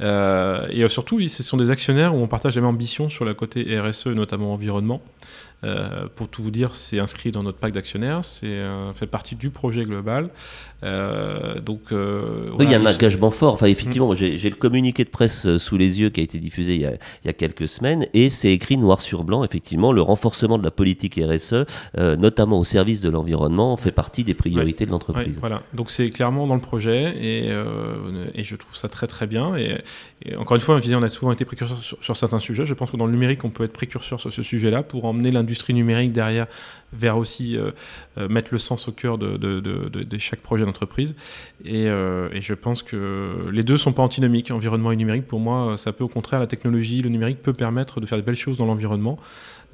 [0.00, 3.80] et surtout, ce sont des actionnaires où on partage la même ambition sur la côté
[3.80, 5.02] RSE, notamment environnement.
[5.62, 9.34] Euh, pour tout vous dire, c'est inscrit dans notre pacte d'actionnaires, c'est euh, fait partie
[9.36, 10.30] du projet global.
[10.82, 13.54] Euh, donc, il y a un engagement fort.
[13.54, 16.80] Enfin, effectivement, j'ai le communiqué de presse sous les yeux qui a été diffusé il
[16.80, 19.44] y a, il y a quelques semaines, et c'est écrit noir sur blanc.
[19.44, 24.34] Effectivement, le renforcement de la politique RSE, notamment au service de l'environnement, fait partie des
[24.34, 25.38] priorités de l'entreprise.
[25.40, 25.62] voilà.
[25.74, 27.50] Donc c'est clairement dans le projet, et,
[28.34, 29.56] et, je trouve ça très très bien.
[29.56, 29.76] Et,
[30.36, 32.66] encore une fois, on a souvent été précurseur sur, sur, certains sujets.
[32.66, 35.30] Je pense que dans le numérique, on peut être précurseur sur ce sujet-là pour emmener
[35.30, 36.46] l'industrie numérique derrière
[36.92, 37.70] vers aussi euh,
[38.18, 41.16] euh, mettre le sens au cœur de, de, chaque projet d'entreprise.
[41.64, 45.26] Et, euh, et, je pense que les deux sont pas antinomiques, environnement et numérique.
[45.26, 48.22] Pour moi, ça peut au contraire, la technologie, le numérique peut permettre de faire de
[48.22, 49.18] belles choses dans l'environnement.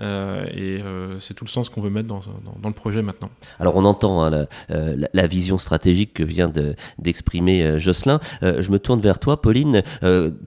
[0.00, 2.20] Euh, et euh, c'est tout le sens qu'on veut mettre dans,
[2.60, 3.30] dans, le projet maintenant.
[3.58, 6.52] Alors on entend hein, euh, la, la, vision stratégique que vient
[6.98, 8.20] d'exprimer Jocelyn.
[8.42, 9.82] je me tourne vers toi, Pauline.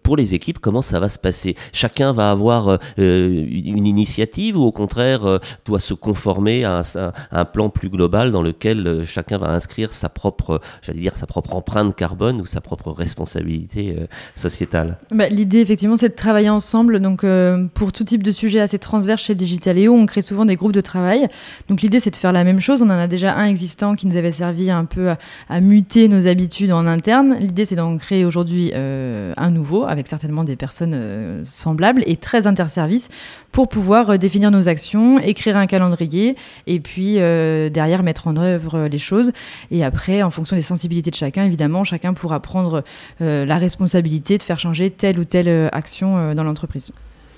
[0.03, 1.55] pour les équipes, comment ça va se passer?
[1.73, 7.69] Chacun va avoir une initiative ou au contraire doit se conformer à un, un, plan
[7.69, 12.41] plus global dans lequel chacun va inscrire sa propre, j'allais dire, sa propre empreinte carbone
[12.41, 13.95] ou sa propre responsabilité
[14.35, 14.97] sociétale?
[15.11, 17.25] Bah, L'idée effectivement c'est de travailler ensemble donc
[17.73, 20.81] pour tout type de sujet assez transverse chez Digitaléo, on crée souvent des groupes de
[20.81, 21.27] travail.
[21.69, 22.81] Donc l'idée, c'est de faire la même chose.
[22.81, 25.09] On en a déjà un existant qui nous avait servi un peu
[25.49, 27.35] à, muter nos habitudes en interne.
[27.39, 32.17] L'idée, c'est d'en créer aujourd'hui euh, un nouveau, avec certainement des personnes euh, semblables et
[32.17, 33.09] très interservices,
[33.51, 36.35] pour pouvoir euh, définir nos actions, écrire un calendrier,
[36.67, 39.31] et puis derrière mettre en œuvre les choses.
[39.71, 42.83] Et après, en fonction des sensibilités de chacun, évidemment, chacun pourra prendre
[43.19, 46.93] la responsabilité de faire changer telle ou telle action dans l'entreprise.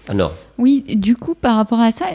[0.08, 2.08] Alors Oui, du coup, par rapport à ça,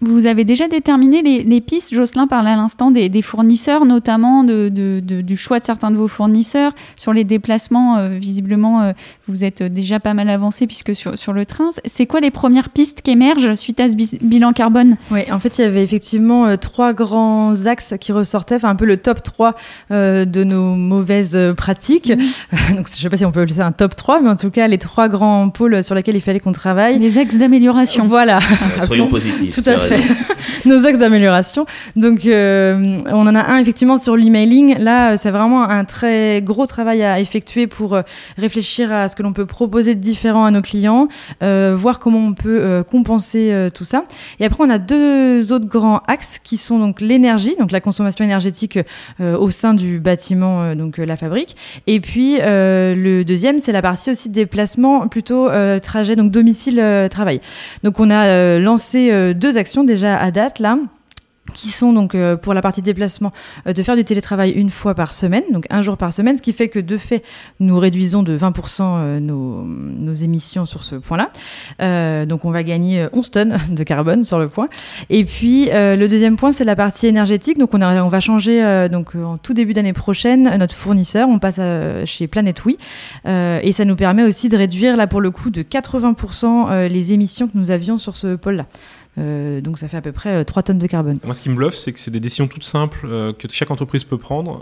[0.00, 5.36] vous avez déjà déterminé les, pistes, Jocelyn parlait à l'instant des, fournisseurs, notamment de, du
[5.36, 6.72] choix de certains de vos fournisseurs.
[6.96, 8.92] Sur les déplacements, euh, visiblement, euh,
[9.26, 11.70] vous êtes déjà pas mal avancé puisque sur, sur le train.
[11.84, 14.96] C'est quoi les premières pistes qui émergent suite à ce bilan carbone?
[15.10, 18.76] Oui, en fait, il y avait effectivement euh, trois grands axes qui ressortaient, enfin un
[18.76, 19.54] peu le top 3
[19.90, 22.12] de nos mauvaises pratiques.
[22.12, 22.74] Mmh.
[22.76, 24.36] Donc, je ne sais pas si on peut appeler ça un top 3, mais en
[24.36, 26.98] tout cas, les trois grands pôles sur lesquels il fallait qu'on travaille.
[26.98, 28.04] Les axes d'amélioration.
[28.04, 28.38] Voilà.
[28.86, 29.54] soyons positifs.
[29.62, 29.87] Tout à fait.
[30.64, 31.66] nos axes d'amélioration.
[31.96, 34.78] Donc, euh, on en a un effectivement sur l'emailing.
[34.78, 38.02] Là, c'est vraiment un très gros travail à effectuer pour euh,
[38.36, 41.08] réfléchir à ce que l'on peut proposer de différent à nos clients,
[41.42, 44.04] euh, voir comment on peut compenser tout ça.
[44.40, 48.24] Et après, on a deux autres grands axes qui sont donc l'énergie, donc la consommation
[48.24, 48.78] énergétique
[49.20, 51.56] au sein du bâtiment, donc la fabrique.
[51.86, 55.48] Et puis, le deuxième, c'est la partie aussi de déplacement, plutôt
[55.82, 57.40] trajet, donc domicile-travail.
[57.82, 60.78] Donc, on a lancé deux actions déjà à date là.
[61.54, 63.32] qui sont donc euh, pour la partie déplacement
[63.66, 66.42] euh, de faire du télétravail une fois par semaine, donc un jour par semaine, ce
[66.42, 67.22] qui fait que de fait
[67.60, 71.30] nous réduisons de 20% euh, nos, émissions sur ce point-là.
[71.80, 74.68] Euh, donc on va gagner 11 tonnes de carbone sur le point.
[75.10, 77.58] Et puis le deuxième point c'est la partie énergétique.
[77.58, 81.28] Donc on, va changer donc en tout début d'année prochaine notre fournisseur.
[81.28, 81.60] On passe
[82.04, 82.60] chez Planet
[83.26, 87.46] et ça nous permet aussi de réduire là pour le coup de 80% les émissions
[87.46, 88.66] que nous avions sur ce pôle-là.
[89.18, 91.18] Euh, donc ça fait à peu près 3 euh, tonnes de carbone.
[91.24, 93.70] Moi, ce qui me bluffe, c'est que c'est des décisions toutes simples euh, que chaque
[93.70, 94.60] entreprise peut prendre,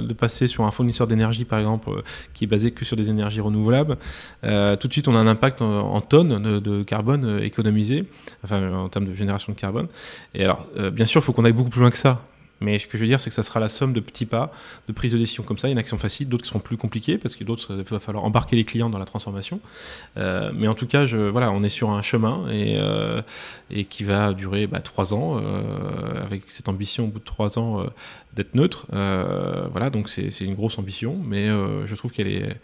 [0.00, 1.90] de passer sur un fournisseur d'énergie, par exemple,
[2.34, 3.96] qui est basé que sur des énergies renouvelables.
[4.42, 8.04] tout de suite, on a un impact en, en tonnes de, de, carbone économisé,
[8.44, 9.88] enfin en termes de génération de carbone.
[10.34, 12.22] Et alors, bien sûr, il faut qu'on aille beaucoup plus loin que ça.
[12.60, 14.52] Mais ce que je veux dire, c'est que ça sera la somme de petits pas,
[14.88, 15.68] de prise de décision comme ça.
[15.68, 17.82] Il y a qui sont faciles, d'autres qui seront plus compliqués, parce que d'autres, il
[17.82, 19.60] va falloir embarquer les clients dans la transformation.
[20.16, 23.20] Euh, mais en tout cas, voilà, on est sur un chemin et, euh,
[23.90, 27.84] qui va durer bah, trois ans, euh, avec cette ambition au bout de trois ans
[28.34, 28.86] d'être neutre.
[28.90, 32.56] Voilà, donc c'est une grosse ambition, mais je trouve qu'elle est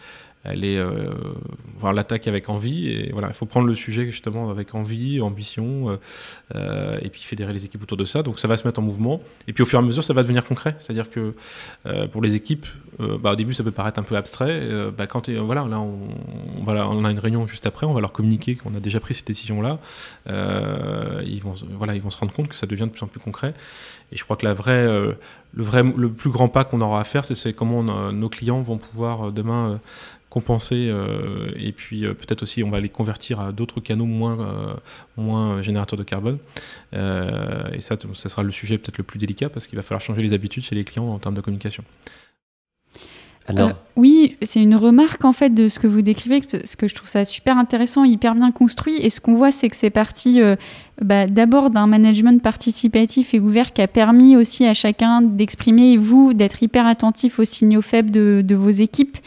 [0.44, 1.14] est euh,
[1.78, 5.90] voir l'attaque avec envie et voilà il faut prendre le sujet justement avec envie ambition
[5.90, 5.96] euh,
[6.54, 8.22] euh, et puis fédérer les équipes autour de ça.
[8.22, 10.14] Donc ça va se mettre en mouvement et puis au fur et à mesure ça
[10.14, 10.74] va devenir concret.
[10.78, 11.34] C'est à dire que
[11.86, 12.66] euh, pour les équipes
[12.98, 15.98] bah, au début ça peut paraître un peu abstrait bah, quand voilà là on,
[16.66, 19.26] on, a une réunion juste après on va leur communiquer qu'on a déjà pris cette
[19.26, 19.78] décision là
[21.24, 23.20] ils vont voilà ils vont se rendre compte que ça devient de plus en plus
[23.20, 23.54] concret.
[24.12, 27.04] Et je crois que la vraie le vrai le plus grand pas qu'on aura à
[27.04, 29.80] faire c'est comment nos clients vont pouvoir demain
[30.32, 34.40] compenser euh, et puis euh, peut-être aussi on va les convertir à d'autres canaux moins,
[34.40, 34.74] euh,
[35.18, 36.38] moins générateurs de carbone.
[36.94, 40.22] et ça, ça sera le sujet peut-être le plus délicat parce qu'il va falloir changer
[40.22, 41.84] les habitudes chez les clients en termes de communication.
[43.56, 43.68] Alors...
[43.70, 46.94] Euh, oui, c'est une remarque en fait de ce que vous décrivez, parce que je
[46.94, 48.96] trouve ça super intéressant, hyper bien construit.
[48.96, 50.56] Et ce qu'on voit, c'est que c'est parti euh,
[51.02, 55.96] bah, d'abord d'un management participatif et ouvert qui a permis aussi à chacun d'exprimer et
[55.98, 59.18] vous d'être hyper attentif aux signaux faibles de, vos équipes.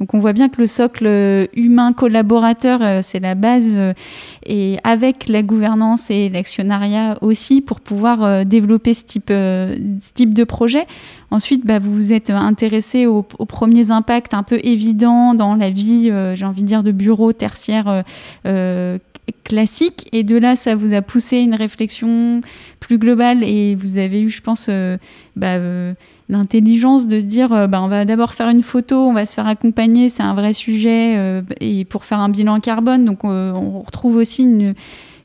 [0.00, 3.76] Donc on voit bien que le socle euh, humain collaborateur, c'est la base,
[4.46, 10.44] et avec la gouvernance et l'actionnariat aussi pour pouvoir développer ce type, ce type de
[10.44, 10.86] projet.
[11.34, 16.08] Ensuite, bah, vous vous êtes intéressé aux, premiers impacts un peu évidents dans la vie,
[16.08, 18.02] euh, j'ai envie de dire, de bureau tertiaire euh,
[18.46, 18.98] euh,
[19.42, 20.08] classique.
[20.12, 22.40] Et de là, ça vous a poussé une réflexion
[22.78, 24.70] plus globale et vous avez eu, je pense,
[25.34, 25.58] bah,
[26.28, 29.48] l'intelligence de se dire bah, on va d'abord faire une photo, on va se faire
[29.48, 33.04] accompagner, c'est un vrai sujet, et pour faire un bilan carbone.
[33.04, 34.74] Donc, on retrouve aussi une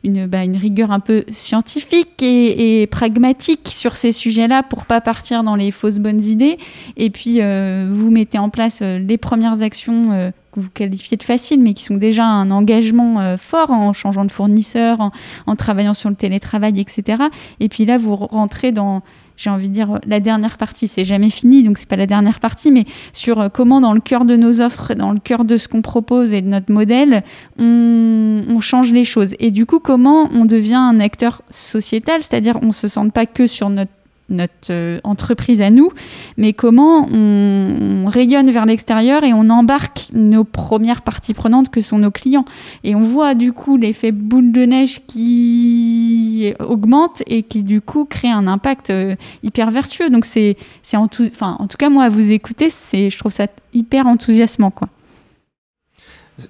[0.04, 5.44] une, bah, une rigueur un peu scientifique et, pragmatique sur ces sujets-là pour pas partir
[5.44, 6.58] dans les fausses bonnes idées.
[6.98, 11.18] Et puis, euh, vous mettez en place euh, les premières actions euh, que vous qualifiez
[11.18, 15.12] de faciles, mais qui sont déjà un engagement fort en changeant de fournisseur,
[15.46, 17.24] en travaillant sur le télétravail, etc.
[17.60, 19.04] Et puis là, vous rentrez dans
[19.40, 22.42] j'ai envie de dire la dernière partie, c'est jamais fini, donc c'est pas la dernière
[22.42, 25.56] partie, mais sur euh, comment dans le cœur de nos offres, dans le cœur de
[25.56, 27.24] ce qu'on propose et de notre modèle,
[27.58, 29.36] on, on, change les choses.
[29.40, 33.48] Et du coup, comment on devient un acteur sociétal, c'est-à-dire on se sente pas que
[33.48, 33.92] sur notre
[34.30, 35.92] notre euh, entreprise à nous,
[36.38, 41.82] mais comment on, on rayonne vers l'extérieur et on embarque nos premières parties prenantes que
[41.82, 42.46] sont nos clients.
[42.84, 48.06] Et on voit du coup l'effet boule de neige qui augmente et qui du coup
[48.06, 50.10] crée un impact euh, hyper vertueux.
[50.10, 50.56] Donc c'est
[50.94, 54.08] en tout, enfin en tout cas moi à vous écouter, c'est je trouve ça hyper
[54.08, 54.90] enthousiasmant quoi.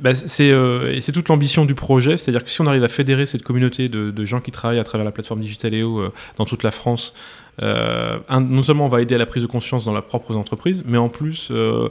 [0.01, 3.43] Bah, c'est euh, toute l'ambition du projet, c'est-à-dire que si on arrive à fédérer cette
[3.43, 7.13] communauté de, gens qui travaillent à travers la plateforme Digitaléo euh, dans toute la France,
[7.61, 10.83] euh, non seulement on va aider à la prise de conscience dans leurs propres entreprises,
[10.85, 11.89] mais en plus euh,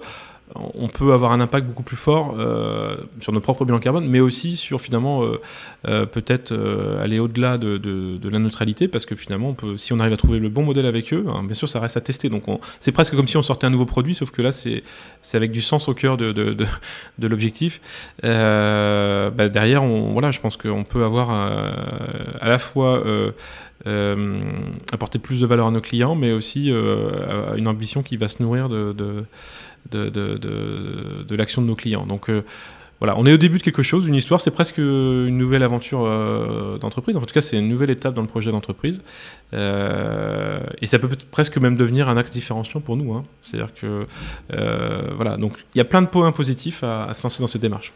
[0.54, 4.20] on peut avoir un impact beaucoup plus fort euh, sur notre propre bilan carbone, mais
[4.20, 5.40] aussi sur finalement euh,
[5.86, 6.52] euh, peut-être
[7.02, 10.62] aller au-delà de, la neutralité, parce que finalement, si on arrive à trouver le bon
[10.62, 12.28] modèle avec eux, hein, bien sûr, ça reste à tester.
[12.28, 12.44] Donc,
[12.80, 14.82] c'est presque comme si on sortait un nouveau produit, sauf que là, c'est
[15.34, 16.56] avec du sens au cœur de,
[17.20, 17.80] l'objectif.
[18.22, 23.02] Bah, derrière, voilà, je pense qu'on peut avoir à la fois
[24.92, 28.68] apporter plus de valeur à nos clients, mais aussi une ambition qui va se nourrir
[28.68, 29.24] de,
[29.90, 30.36] de de,
[31.26, 32.06] de, l'action de nos clients.
[32.06, 32.42] Donc euh,
[33.00, 36.04] voilà, on est au début de quelque chose, une histoire, c'est presque une nouvelle aventure
[36.04, 37.16] euh, d'entreprise.
[37.16, 39.02] En tout cas, c'est une nouvelle étape dans le projet d'entreprise.
[39.54, 43.12] Euh, et ça peut presque même devenir un axe différenciant pour nous.
[43.14, 43.22] Hein.
[43.42, 44.06] C'est-à-dire que,
[45.14, 47.92] voilà, donc il y a plein de points positifs à se lancer dans cette démarche.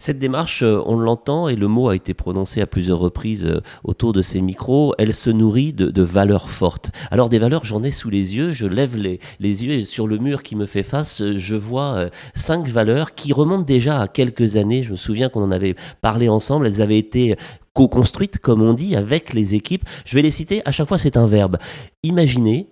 [0.00, 3.60] Cette démarche, euh, on l'entend et le mot a été prononcé à plusieurs reprises euh,
[3.84, 6.90] autour de ces micros, elle se nourrit de, valeurs fortes.
[7.10, 10.06] Alors des valeurs, j'en ai sous les yeux, je lève les, les, yeux et sur
[10.06, 14.08] le mur qui me fait face, euh, je vois cinq valeurs qui remontent déjà à
[14.08, 14.82] quelques années.
[14.82, 17.36] Je me souviens qu'on en avait parlé ensemble, elles avaient été
[17.74, 19.84] co-construites, comme on dit, avec les équipes.
[20.06, 21.58] Je vais les citer, à chaque fois c'est un verbe.
[22.04, 22.68] Imaginer,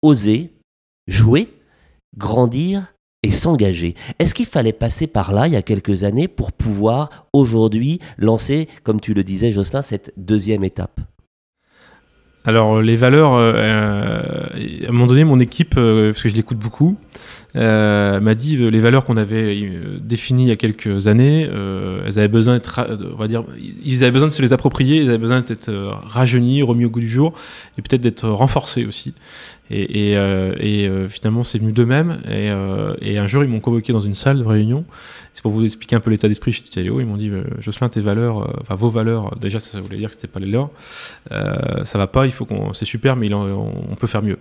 [0.00, 0.50] oser,
[1.06, 1.52] jouer,
[2.16, 3.94] grandir, et s'engager.
[4.18, 8.68] Est-ce qu'il fallait passer par là il y a quelques années pour pouvoir aujourd'hui lancer,
[8.82, 11.00] comme tu le disais Jocelyn, cette deuxième étape?
[12.44, 16.36] Alors les valeurs, euh, euh, à un moment donné, mon équipe, euh, parce que je
[16.36, 16.96] l'écoute beaucoup,
[17.54, 21.42] m'a dit les valeurs qu'on avait définies il y a quelques années,
[22.06, 22.80] elles avaient besoin d'être,
[23.12, 23.44] on va dire,
[23.84, 27.00] ils avaient besoin de se les approprier, ils avaient besoin d'être rajeunies, remis au goût
[27.00, 27.34] du jour,
[27.78, 29.14] et peut-être d'être renforcées aussi.
[29.70, 32.20] Et, euh, euh, finalement, c'est venu d'eux-mêmes.
[32.26, 34.84] Euh, et, un jour, ils m'ont convoqué dans une salle de réunion.
[35.32, 37.00] C'est pour vous expliquer un peu l'état d'esprit chez Titaléo.
[37.00, 40.26] Ils m'ont dit Jocelyn, tes valeurs, enfin vos valeurs, déjà, ça voulait dire que c'était
[40.26, 40.70] pas les leurs.
[41.30, 42.72] ça va pas, il faut qu'on.
[42.72, 44.38] C'est super, mais on, peut faire mieux.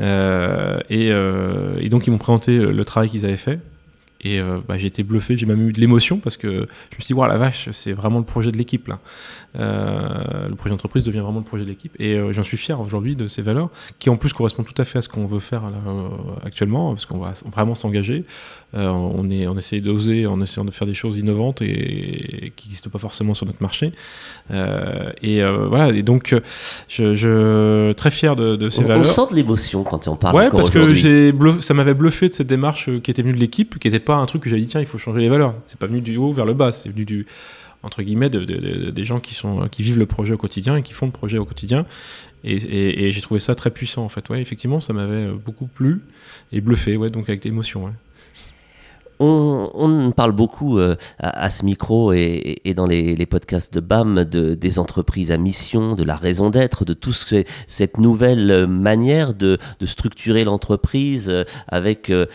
[0.00, 1.10] Et,
[1.88, 3.60] donc, ils m'ont présenté le travail qu'ils avaient fait.
[4.20, 6.54] Et euh, bah, j'ai été bluffé, j'ai même eu de l'émotion parce que je
[6.96, 8.98] me suis dit, voilà, la vache, c'est vraiment le projet de l'équipe là.
[9.58, 11.94] Euh, le projet d'entreprise devient vraiment le projet de l'équipe.
[12.00, 14.84] Et euh, j'en suis fier aujourd'hui de ces valeurs qui en plus correspondent tout à
[14.84, 15.62] fait à ce qu'on veut faire
[16.44, 18.24] actuellement, parce qu'on va vraiment s'engager.
[18.74, 22.90] on, est, on essaie d'oser en essayant de faire des choses innovantes et, qui n'existent
[22.90, 23.92] pas forcément sur notre marché.
[24.50, 26.34] et voilà, et donc
[26.88, 29.00] je, je très fier de, de ces valeurs.
[29.00, 30.34] On sent de l'émotion quand on parle.
[30.34, 33.88] Ouais, parce que ça m'avait bluffé de cette démarche qui était venue de l'équipe, qui
[33.88, 35.52] était pas un truc que j'ai dit tiens il faut changer les valeurs.
[35.66, 37.26] C'est pas venu du haut vers le bas, c'est venu du
[37.82, 40.94] entre guillemets de, des gens qui sont qui vivent le projet au quotidien et qui
[40.94, 41.84] font le projet au quotidien.
[42.42, 44.26] Et, j'ai trouvé ça très puissant en fait.
[44.30, 46.00] Ouais, effectivement, ça m'avait beaucoup plu
[46.52, 46.96] et bluffé.
[46.96, 47.92] Ouais, donc avec émotion.
[49.20, 54.78] On, parle beaucoup euh, à, ce micro et, dans les, podcasts de BAM de, des
[54.78, 60.44] entreprises à mission, de la raison d'être, de tout ce, cette nouvelle manière de, structurer
[60.44, 62.26] l'entreprise euh, avec euh,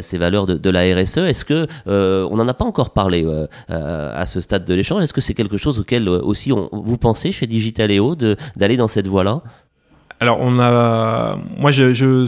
[0.00, 1.18] ces valeurs de, la RSE.
[1.18, 3.26] Est-ce que on n'en a pas encore parlé
[3.68, 5.02] à ce stade de l'échange?
[5.02, 8.14] Est-ce que c'est quelque chose auquel aussi on, vous pensez chez Digitaléo
[8.56, 9.42] d'aller dans cette voie-là?
[10.20, 11.38] Alors, on a.
[11.56, 12.26] Moi, je, je,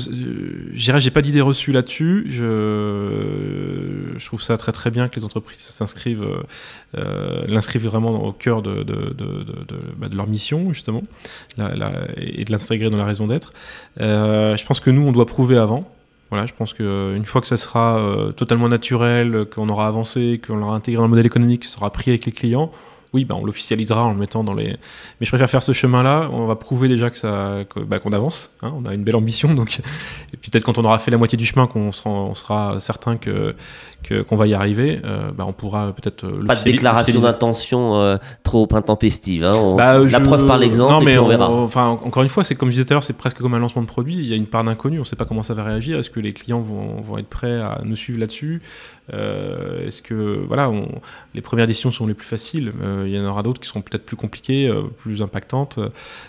[0.72, 2.26] j'ai pas d'idée reçue là-dessus.
[2.28, 6.24] Je, trouve ça très très bien que les entreprises s'inscrivent,
[6.96, 8.84] euh, l'inscrivent vraiment au cœur de,
[9.96, 11.02] bah, leur mission, justement,
[11.58, 13.52] et de l'intégrer dans la raison d'être.
[14.00, 15.90] Euh, je pense que nous, on doit prouver avant.
[16.30, 20.54] Voilà, je pense qu'une fois que ça sera euh, totalement naturel, qu'on aura avancé, qu'on
[20.54, 22.70] l'aura intégré dans le modèle économique, ça sera pris avec les clients,
[23.12, 24.68] oui, bah, on l'officialisera en le mettant dans les.
[24.68, 26.28] Mais je préfère faire ce chemin-là.
[26.32, 28.54] On va prouver déjà que ça, bah, qu'on avance.
[28.62, 28.72] Hein.
[28.76, 29.80] on a une belle ambition, donc.
[30.32, 32.78] Et puis peut-être quand on aura fait la moitié du chemin, qu'on sera, on sera
[32.78, 33.56] certain que
[34.08, 36.24] qu'on va y arriver, euh, bah, on pourra peut-être.
[36.24, 39.44] Euh, Pas de déclaration d'intention euh, trop intempestive.
[39.44, 39.76] Hein.
[39.76, 40.92] La preuve par l'exemple.
[40.92, 41.50] Non, mais on, verra.
[41.50, 43.58] enfin, encore une fois, c'est comme je disais tout à l'heure, c'est presque comme un
[43.58, 44.14] lancement de produit.
[44.14, 44.98] Il y a une part d'inconnu.
[44.98, 45.98] On ne sait pas comment ça va réagir.
[45.98, 48.62] Est-ce que les clients vont, vont être prêts à nous suivre là-dessus?
[49.12, 50.70] Est-ce que voilà,
[51.34, 52.72] les premières décisions sont les plus faciles.
[53.04, 55.80] il y en aura d'autres qui seront peut-être plus compliquées, plus impactantes.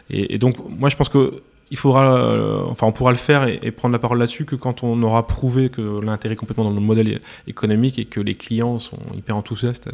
[0.09, 1.41] Et, et, donc, moi, je pense que
[1.85, 5.69] euh, on pourra le faire et, prendre la parole là-dessus que quand on aura prouvé
[5.69, 9.89] que l'intérêt est complètement dans le modèle économique et que les clients sont hyper enthousiastes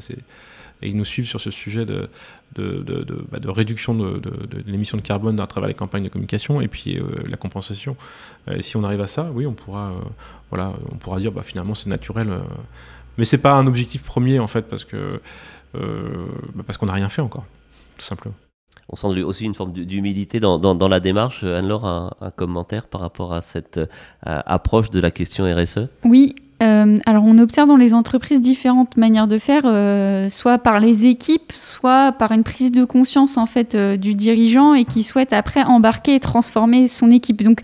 [0.82, 2.10] et ils nous suivent sur ce sujet de,
[2.56, 4.22] bah, réduction de,
[4.66, 7.96] l'émission de carbone à travers les campagnes de communication et puis euh, la compensation.
[8.48, 9.94] Euh, si on arrive à ça, oui, on pourra,
[10.50, 12.30] voilà, on pourra dire bah, finalement c'est naturel.
[13.18, 15.22] mais c'est pas un objectif premier en fait parce que
[15.74, 17.46] bah, parce qu'on n'a rien fait encore,
[17.98, 18.36] tout simplement
[18.90, 21.44] on sent aussi une forme d'humilité dans, la démarche.
[21.44, 23.86] Anne-Laure, un, un, commentaire par rapport à cette euh,
[24.22, 29.28] approche de la question RSE Oui, euh, alors, on observe dans les entreprises différentes manières
[29.28, 33.76] de faire, euh, soit par les équipes, soit par une prise de conscience en fait
[33.76, 37.44] euh, du dirigeant et qui souhaite après embarquer et transformer son équipe.
[37.44, 37.62] Donc,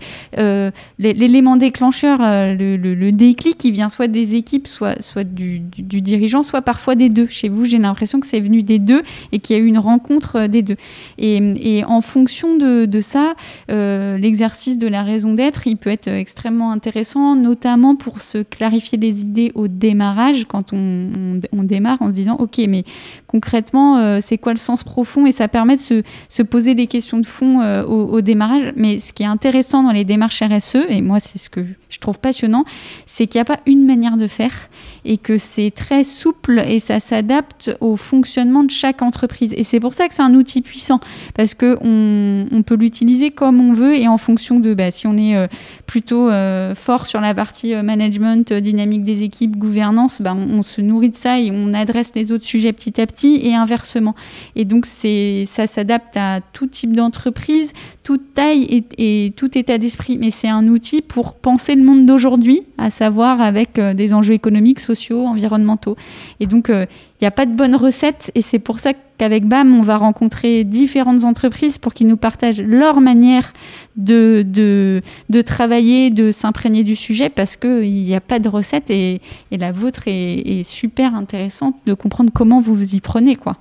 [0.98, 7.08] l'élément déclencheur, le, déclic, qui vient soit des équipes, soit, du, dirigeant, soit parfois des
[7.08, 7.26] deux.
[7.28, 9.02] Chez vous, j'ai l'impression que c'est venu des deux
[9.32, 10.76] et qu'il y a eu une rencontre des deux.
[11.18, 13.34] Et, en fonction de ça,
[13.68, 19.22] l'exercice de la raison d'être, il peut être extrêmement intéressant, notamment pour se clarifier les
[19.22, 22.84] idées au démarrage, quand on, démarre en se disant, OK, mais
[23.26, 25.26] concrètement, euh, c'est quoi le sens profond?
[25.26, 25.80] Et ça permet de
[26.28, 28.72] se, poser des questions de fond euh, au, démarrage.
[28.76, 31.64] Mais ce qui est intéressant dans les démarches RSE, et moi, c'est ce que
[31.94, 32.64] je trouve passionnant,
[33.06, 34.68] c'est qu'il n'y a pas une manière de faire
[35.04, 39.54] et que c'est très souple et ça s'adapte au fonctionnement de chaque entreprise.
[39.56, 40.98] Et c'est pour ça que c'est un outil puissant
[41.34, 45.16] parce que on, peut l'utiliser comme on veut et en fonction de bah, si on
[45.16, 45.46] est euh,
[45.86, 50.80] plutôt euh, fort sur la partie euh, management, dynamique des équipes, gouvernance, bah, on, se
[50.80, 54.16] nourrit de ça et on adresse les autres sujets petit à petit et inversement.
[54.56, 57.72] Et donc ça s'adapte à tout type d'entreprise,
[58.04, 60.18] toute taille et, tout état d'esprit.
[60.18, 64.78] Mais c'est un outil pour penser le monde d'aujourd'hui, à savoir avec des enjeux économiques,
[64.78, 65.96] sociaux, environnementaux.
[66.38, 66.86] Et donc il
[67.22, 70.64] n'y a pas de bonne recette et c'est pour ça qu'avec BAM, on va rencontrer
[70.64, 73.52] différentes entreprises pour qu'ils nous partagent leur manière
[73.96, 75.00] de, de,
[75.30, 79.56] de travailler, de s'imprégner du sujet parce qu'il n'y a pas de recette et, et
[79.56, 83.36] la vôtre est, est, super intéressante de comprendre comment vous vous y prenez.
[83.36, 83.56] quoi.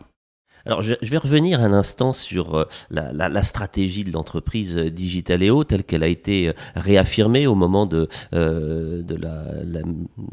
[0.65, 5.83] Alors, je, vais revenir un instant sur euh, la, stratégie de l'entreprise euh, Digitaléo telle
[5.83, 9.15] qu'elle a été euh, réaffirmée au moment de, de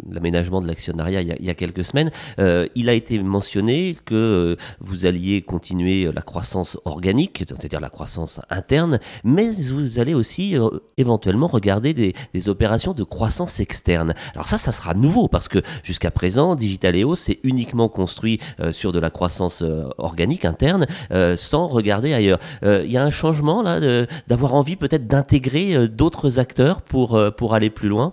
[0.09, 2.11] l'aménagement de l'actionnariat il, y a quelques semaines.
[2.39, 9.01] il a été mentionné que vous alliez continuer la croissance organique, c'est-à-dire la croissance interne,
[9.25, 10.57] mais vous allez aussi
[10.97, 14.15] éventuellement regarder des, des, opérations de croissance externe.
[14.35, 18.39] Alors ça, ça sera nouveau parce que jusqu'à présent, Digitaléo s'est uniquement construit
[18.73, 19.63] sur de la croissance
[19.99, 22.39] organique interne euh, sans regarder ailleurs.
[22.63, 23.81] Euh, il y a un changement là
[24.29, 28.13] d'avoir envie peut-être d'intégrer euh, d'autres acteurs pour, pour aller plus loin?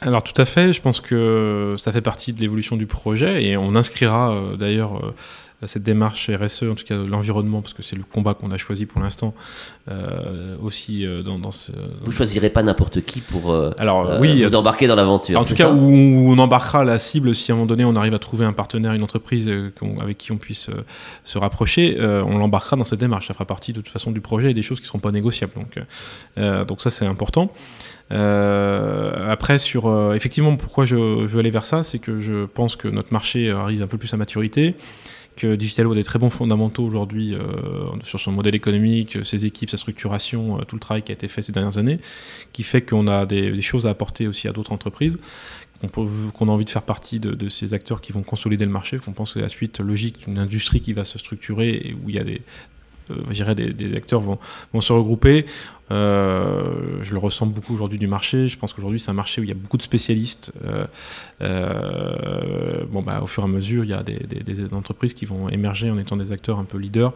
[0.00, 3.56] Alors tout à fait, je pense que ça fait partie de l'évolution du projet et
[3.56, 5.14] on inscrira d'ailleurs
[5.66, 8.86] cette démarche RSE, en tout cas l'environnement, parce que c'est le combat qu'on a choisi
[8.86, 9.34] pour l'instant,
[9.90, 11.72] euh, aussi euh, dans, ce.
[12.02, 15.38] Vous choisirez pas n'importe qui pour euh, Alors, oui, vous embarquer dans l'aventure.
[15.38, 18.14] En tout cas, où on embarquera la cible si à un moment donné on arrive
[18.14, 19.50] à trouver un partenaire, une entreprise
[20.00, 20.70] avec qui on puisse
[21.24, 23.28] se rapprocher, on l'embarquera dans cette démarche.
[23.28, 25.12] Ça fera partie de toute façon du projet et des choses qui ne seront pas
[25.12, 25.52] négociables.
[25.54, 27.50] Donc, donc ça, c'est important.
[28.10, 33.12] après, sur effectivement, pourquoi je veux aller vers ça, c'est que je pense que notre
[33.12, 34.76] marché arrive un peu plus à maturité
[35.36, 37.40] que Digitalo a des très bons fondamentaux aujourd'hui euh,
[38.02, 41.28] sur son modèle économique, ses équipes, sa structuration, euh, tout le travail qui a été
[41.28, 41.98] fait ces dernières années,
[42.52, 45.18] qui fait qu'on a des, choses à apporter aussi à d'autres entreprises,
[45.92, 49.12] qu'on a envie de faire partie de, ces acteurs qui vont consolider le marché, qu'on
[49.12, 52.18] pense que la suite logique d'une industrie qui va se structurer et où il y
[52.18, 52.40] a des,
[53.10, 54.38] euh, des, acteurs vont,
[54.72, 55.46] vont se regrouper.
[55.90, 58.48] Euh, je le ressens beaucoup aujourd'hui du marché.
[58.48, 60.52] Je pense qu'aujourd'hui, c'est un marché où il y a beaucoup de spécialistes.
[60.64, 60.86] Euh,
[61.42, 65.48] euh, bon, bah, au fur et à mesure, il y a des, entreprises qui vont
[65.48, 67.12] émerger en étant des acteurs un peu leaders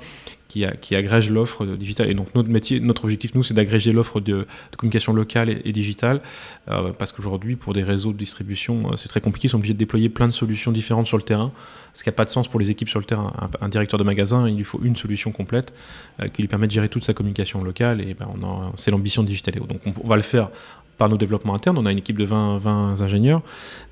[0.49, 2.11] qui agrègent l'offre digitale.
[2.11, 4.47] Et donc, notre métier, notre objectif, nous, c'est d'agréger l'offre de,
[4.79, 6.23] communication locale et, digitale.
[6.67, 9.49] parce qu'aujourd'hui, pour des réseaux de distribution, c'est très compliqué.
[9.49, 11.53] Ils sont obligés de déployer plein de solutions différentes sur le terrain.
[11.93, 13.33] Ce qui n'a pas de sens pour les équipes sur le terrain.
[13.61, 15.75] Un, directeur de magasin, il lui faut une solution complète
[16.33, 18.01] qui lui permet de gérer toute sa communication locale.
[18.01, 19.65] Et ben, on en c'est l'ambition de Digitaléo.
[19.65, 20.51] Donc on, va le faire
[20.97, 21.79] par nos développements internes.
[21.79, 23.43] On a une équipe de 20, 20 ingénieurs,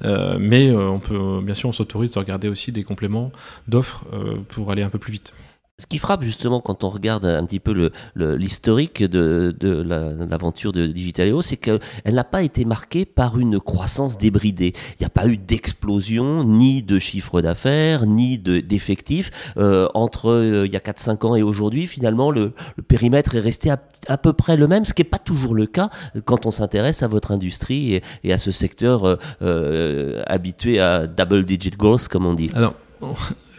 [0.04, 3.32] euh, mais euh, on peut, bien sûr, on s'autorise de regarder aussi des compléments
[3.68, 5.32] d'offres euh, pour aller un peu plus vite.
[5.78, 9.82] Ce qui frappe justement quand on regarde un petit peu l'historique de, de
[10.26, 14.72] l'aventure de Digitaléo, c'est qu'elle n'a pas été marquée par une croissance débridée.
[14.92, 19.52] Il n'y a pas eu d'explosion, ni de chiffre d'affaires, ni d'effectifs.
[19.58, 22.54] Euh, entre euh, il y a 4-5 ans et aujourd'hui, finalement, le,
[22.88, 25.90] périmètre est resté à, peu près le même, ce qui n'est pas toujours le cas
[26.24, 31.44] quand on s'intéresse à votre industrie et, à ce secteur euh, euh, habitué à double
[31.44, 32.48] digit growth, comme on dit.
[32.54, 32.72] Alors,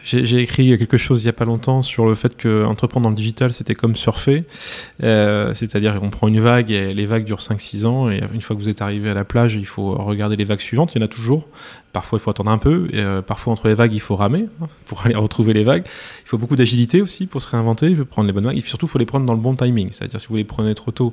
[0.08, 3.10] j'ai écrit quelque chose il n'y a pas longtemps sur le fait que entreprendre dans
[3.10, 4.44] le digital, c'était comme surfer.
[5.02, 8.10] Euh, C'est-à-dire qu'on prend une vague et les vagues durent 5-6 ans.
[8.10, 10.60] Et une fois que vous êtes arrivé à la plage, il faut regarder les vagues
[10.60, 10.94] suivantes.
[10.94, 11.46] Il y en a toujours.
[11.98, 12.86] Parfois, il faut attendre un peu.
[12.92, 15.82] Et, euh, parfois, entre les vagues, il faut ramer hein, pour aller retrouver les vagues.
[15.84, 17.88] Il faut beaucoup d'agilité aussi pour se réinventer.
[17.88, 18.56] Il faut prendre les bonnes vagues.
[18.56, 19.88] Et surtout, il faut les prendre dans le bon timing.
[19.90, 21.12] C'est-à-dire, si vous les prenez trop tôt,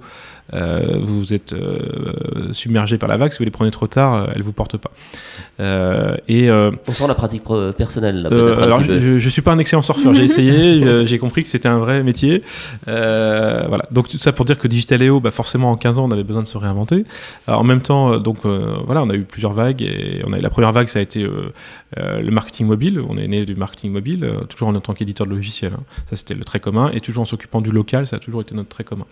[0.53, 3.31] euh, vous êtes euh, submergé par la vague.
[3.31, 4.91] Si vous les prenez trop tard, elle vous porte pas.
[6.27, 7.41] et on sent la pratique
[7.75, 8.21] personnelle.
[8.21, 8.29] Là,
[8.61, 10.13] alors, je, je suis pas un excellent surfeur.
[10.13, 11.05] J'ai essayé.
[11.07, 12.43] j'ai compris que c'était un vrai métier.
[12.85, 13.87] voilà.
[13.89, 16.43] Donc tout ça pour dire que Digitaléo, bah, forcément, en 15 ans, on avait besoin
[16.43, 17.05] de se réinventer.
[17.47, 20.41] Alors, en même temps, donc voilà, on a eu plusieurs vagues et on a eu
[20.41, 21.27] la première vague, ça a été
[21.97, 22.99] euh, euh, le marketing mobile.
[23.07, 25.73] On est né du marketing mobile, euh, toujours en tant qu'éditeur de logiciel.
[25.73, 25.83] Hein.
[26.07, 26.91] Ça, c'était le trait commun.
[26.93, 29.05] Et toujours en s'occupant du local, ça a toujours été notre trait commun.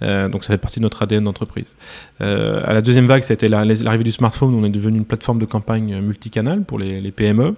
[0.00, 1.76] donc, ça fait partie de notre ADN d'entreprise.
[2.20, 4.54] à la deuxième vague, ça a été l'arrivée du smartphone.
[4.54, 7.54] On est devenu une plateforme de campagne multicanal pour les, PME.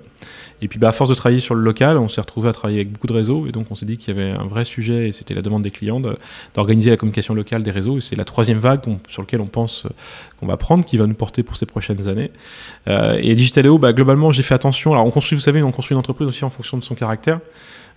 [0.61, 2.81] Et puis, bah, à force de travailler sur le local, on s'est retrouvé à travailler
[2.81, 3.47] avec beaucoup de réseaux.
[3.47, 5.63] Et donc, on s'est dit qu'il y avait un vrai sujet, et c'était la demande
[5.63, 6.01] des clients,
[6.55, 7.99] d'organiser la communication locale des réseaux.
[7.99, 9.87] Et c'est la troisième vague sur laquelle on pense
[10.39, 12.31] qu'on va prendre, qui va nous porter pour ces prochaines années.
[12.87, 14.93] et Digitaléo, bah, globalement, j'ai fait attention.
[14.93, 17.41] On construit une entreprise aussi en fonction de son caractère.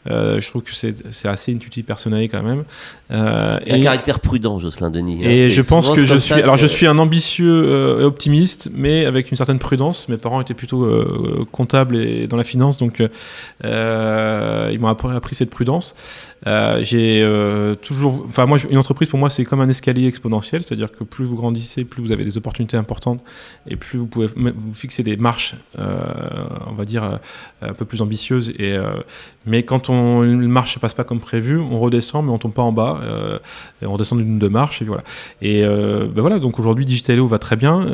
[0.08, 2.64] Je trouve que c'est assez intuitif personnel quand même.
[3.12, 5.22] et, un caractère prudent, Jocelyn Denis.
[5.24, 5.30] Hein.
[5.30, 9.32] Et je pense que je suis, alors je suis un ambitieux et optimiste, mais avec
[9.32, 10.10] une certaine prudence.
[10.10, 10.88] Mes parents étaient plutôt
[11.52, 13.02] comptables et dans la finance, donc
[13.64, 15.96] ils m'ont appris cette prudence.
[16.46, 17.28] J'ai
[17.82, 21.26] toujours, enfin moi, une entreprise pour moi c'est comme un escalier exponentiel, c'est-à-dire que plus
[21.26, 23.22] vous grandissez, plus vous avez des opportunités importantes
[23.68, 26.00] et plus vous pouvez vous fixer des marches, euh,
[26.68, 27.18] on va dire, euh,
[27.62, 28.54] un peu plus ambitieuses.
[28.58, 28.94] Et, euh,
[29.46, 29.91] mais quand on,
[30.24, 33.00] une marche ne passe pas comme prévu, on redescend, mais on tombe pas en bas.
[33.82, 35.04] et on redescend d'une deux marches, et voilà.
[35.42, 37.86] Et ben voilà, donc aujourd'hui, Digitaleo va très bien.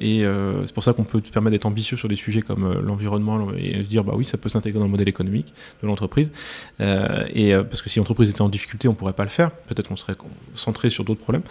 [0.00, 0.24] et
[0.64, 3.82] c'est pour ça qu'on peut se permettre d'être ambitieux sur des sujets comme l'environnement et
[3.82, 6.32] se dire, bah oui, ça peut s'intégrer dans le modèle économique de l'entreprise.
[6.80, 9.50] et parce que si l'entreprise était en difficulté, on pourrait pas le faire.
[9.50, 10.16] Peut-être qu'on serait
[10.54, 11.44] centré sur d'autres problèmes.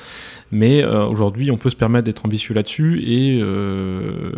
[0.52, 4.32] Mais aujourd'hui, on peut se permettre d'être ambitieux là-dessus et, euh,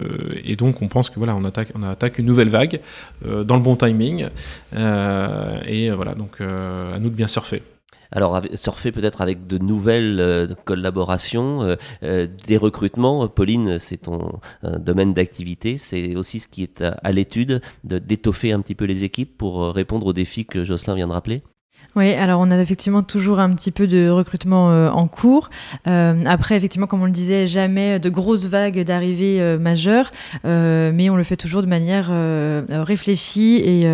[0.43, 2.79] et, donc on pense que voilà, on attaque, on attaque une nouvelle vague
[3.25, 4.27] euh, dans le bon timing
[4.75, 5.02] euh,
[5.65, 7.61] et voilà, donc à nous de bien surfer.
[8.11, 13.27] Alors, surfer peut-être avec de nouvelles collaborations, des recrutements.
[13.27, 15.77] Pauline, c'est ton domaine d'activité.
[15.77, 19.73] C'est aussi ce qui est à, à l'étude, d'étoffer un petit peu les équipes pour
[19.73, 21.41] répondre aux défis que Jocelyn vient de rappeler.
[21.95, 25.51] Oui, alors on a effectivement toujours un petit peu de recrutement euh, en cours.
[25.87, 30.11] Euh, après, effectivement, comme on le disait, jamais de grosses vagues d'arrivées euh, majeures,
[30.43, 32.11] mais on le fait toujours de manière
[32.85, 33.85] réfléchie et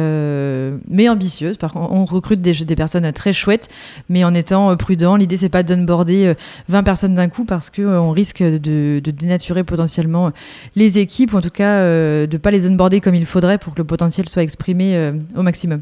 [0.88, 1.58] mais ambitieuse.
[1.58, 3.68] Par contre, on recrute des, personnes très chouettes,
[4.08, 5.16] mais en étant prudent.
[5.16, 6.34] L'idée, c'est pas d'onboarder
[6.70, 10.32] 20 personnes d'un coup parce qu'on risque de, de, dénaturer potentiellement
[10.76, 13.80] les équipes, ou en tout cas de pas les onboarder comme il faudrait pour que
[13.80, 15.82] le potentiel soit exprimé au maximum.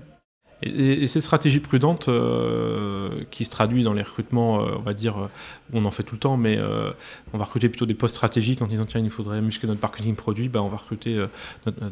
[0.63, 4.93] Et, et, ces stratégies prudentes euh, qui se traduisent dans les recrutements, euh, on va
[4.93, 5.27] dire, euh,
[5.73, 6.59] on en fait tout le temps, mais
[7.33, 9.81] on va recruter plutôt des postes stratégiques en disant tiens, il nous faudrait muscler notre
[9.81, 11.23] marketing produit, ben, on va recruter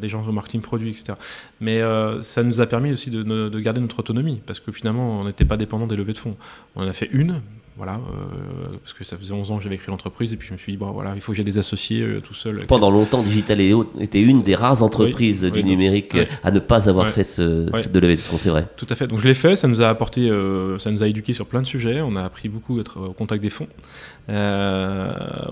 [0.00, 1.12] des gens au marketing produit, etc.
[1.60, 1.80] Mais
[2.22, 5.58] ça nous a permis aussi de, garder notre autonomie, parce que finalement, on n'était pas
[5.58, 6.36] dépendant des levées de fonds.
[6.74, 7.42] On en a fait une,
[7.76, 10.54] voilà, euh, parce que ça faisait 11 ans que j'avais créé l'entreprise et puis je
[10.54, 12.64] me suis dit, bon voilà, il faut que j'ai des associés euh, tout seul.
[12.66, 17.24] Pendant longtemps, Digitaléo était une des rares entreprises du numérique à ne pas avoir fait
[17.24, 18.66] ce, de levée de fonds, c'est vrai.
[18.76, 21.08] Tout à fait, donc je l'ai fait, ça nous a apporté, euh, ça nous a
[21.08, 23.68] éduqué sur plein de sujets, on a appris beaucoup d'être au contact des fonds.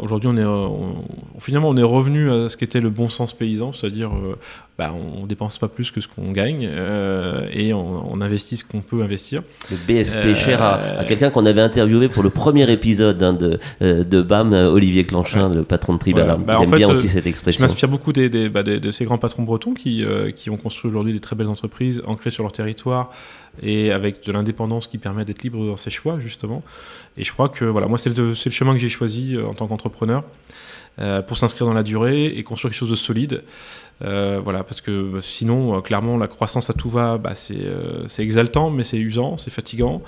[0.01, 4.11] Aujourd'hui, on est, finalement, on est revenu à ce qu'était le bon sens paysan, c'est-à-dire
[4.77, 8.81] bah, on dépense pas plus que ce qu'on gagne euh, et on, investit ce qu'on
[8.81, 9.43] peut investir.
[9.71, 13.59] Le BSP cher à, euh, quelqu'un qu'on avait interviewé pour le premier épisode hein, de,
[13.83, 16.39] euh, de BAM, Olivier Clanchin, le patron de Tribal.
[16.39, 17.59] Bah, Il aime bien aussi cette expression.
[17.59, 20.05] Je m'inspire beaucoup des, bah, de ces grands patrons bretons qui,
[20.37, 23.11] qui ont construit aujourd'hui des très belles entreprises ancrées sur leur territoire
[23.63, 26.63] et avec de l'indépendance qui permet d'être libre dans ses choix justement.
[27.19, 29.67] Et je crois que voilà, moi c'est le, le, chemin que j'ai choisi en tant
[29.67, 30.25] qu'entrepreneur.
[31.01, 33.43] Euh, pour s'inscrire dans la durée et construire quelque chose de solide.
[34.03, 37.59] Euh, voilà, parce que sinon, euh, clairement, la croissance à tout va, bah, c'est
[38.19, 40.03] exaltant, mais c'est usant, c'est fatigant.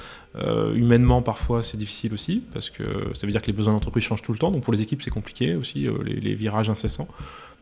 [0.74, 2.82] humainement, parfois, c'est difficile aussi, parce que
[3.14, 4.50] ça veut dire que les besoins d'entreprise changent tout le temps.
[4.50, 7.08] Donc pour les équipes, c'est compliqué aussi, les, virages incessants.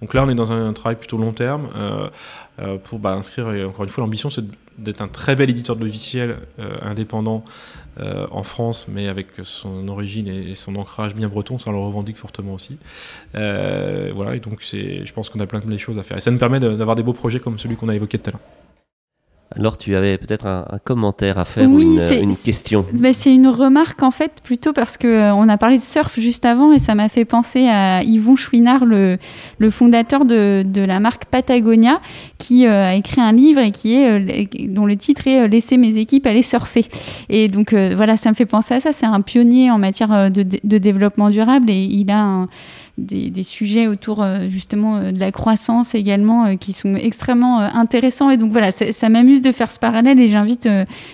[0.01, 1.69] Donc là, on est dans un, travail plutôt long terme
[2.83, 4.45] pour bah, inscrire, et encore une fois, l'ambition, c'est
[4.77, 6.39] d'être un très bel éditeur de logiciels
[6.83, 7.45] indépendant
[8.01, 12.17] euh, en France, mais avec son origine et, son ancrage bien breton, ça le revendique
[12.17, 12.79] fortement aussi.
[13.35, 16.17] Euh, voilà, et donc je pense qu'on a plein de choses à faire.
[16.17, 18.33] Et ça nous permet d'avoir des beaux projets comme celui qu'on a évoqué tout à
[18.33, 18.64] l'heure.
[19.57, 22.85] Alors tu avais peut-être un, commentaire à faire ou une, question.
[22.95, 26.19] Bah, c'est une remarque en fait plutôt parce que euh, on a parlé de surf
[26.19, 29.19] juste avant et ça m'a fait penser à Yvon Chouinard, le,
[29.59, 32.01] le fondateur de, de, la marque Patagonia,
[32.39, 35.77] qui euh, a écrit un livre et qui est euh, dont le titre est Laisser
[35.77, 36.87] mes équipes aller surfer.
[37.29, 38.93] Et donc voilà, ça me fait penser à ça.
[38.93, 42.49] C'est un pionnier en matière de, de développement durable et il a un
[42.99, 48.31] des, sujets autour euh, justement euh, de la croissance également euh, qui sont extrêmement intéressants.
[48.31, 50.69] Et donc voilà, ça m'amuse de faire ce parallèle et j'invite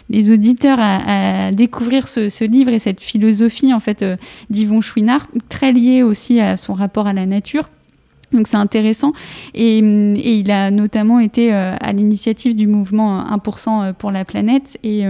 [0.09, 4.05] les auditeurs à, découvrir ce, livre et cette philosophie en fait
[4.51, 7.69] d'Yvon Chouinard, très liée aussi à son rapport à la nature.
[8.33, 9.13] Donc c'est intéressant
[9.55, 15.05] et, et, il a notamment été à l'initiative du mouvement 1% pour la planète et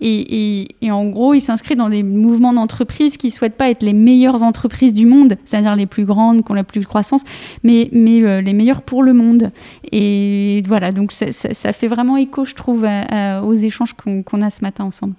[0.00, 4.42] et, en gros, il s'inscrit dans des mouvements d'entreprise qui souhaitent pas être les meilleures
[4.42, 7.22] entreprises du monde, c'est-à-dire les plus grandes, qui ont la plus de croissance,
[7.62, 9.48] mais, mais euh, les meilleures pour le monde.
[9.92, 12.86] Et voilà, donc ça, fait vraiment écho, je trouve,
[13.42, 15.14] aux échanges qu'on a ce matin ensemble.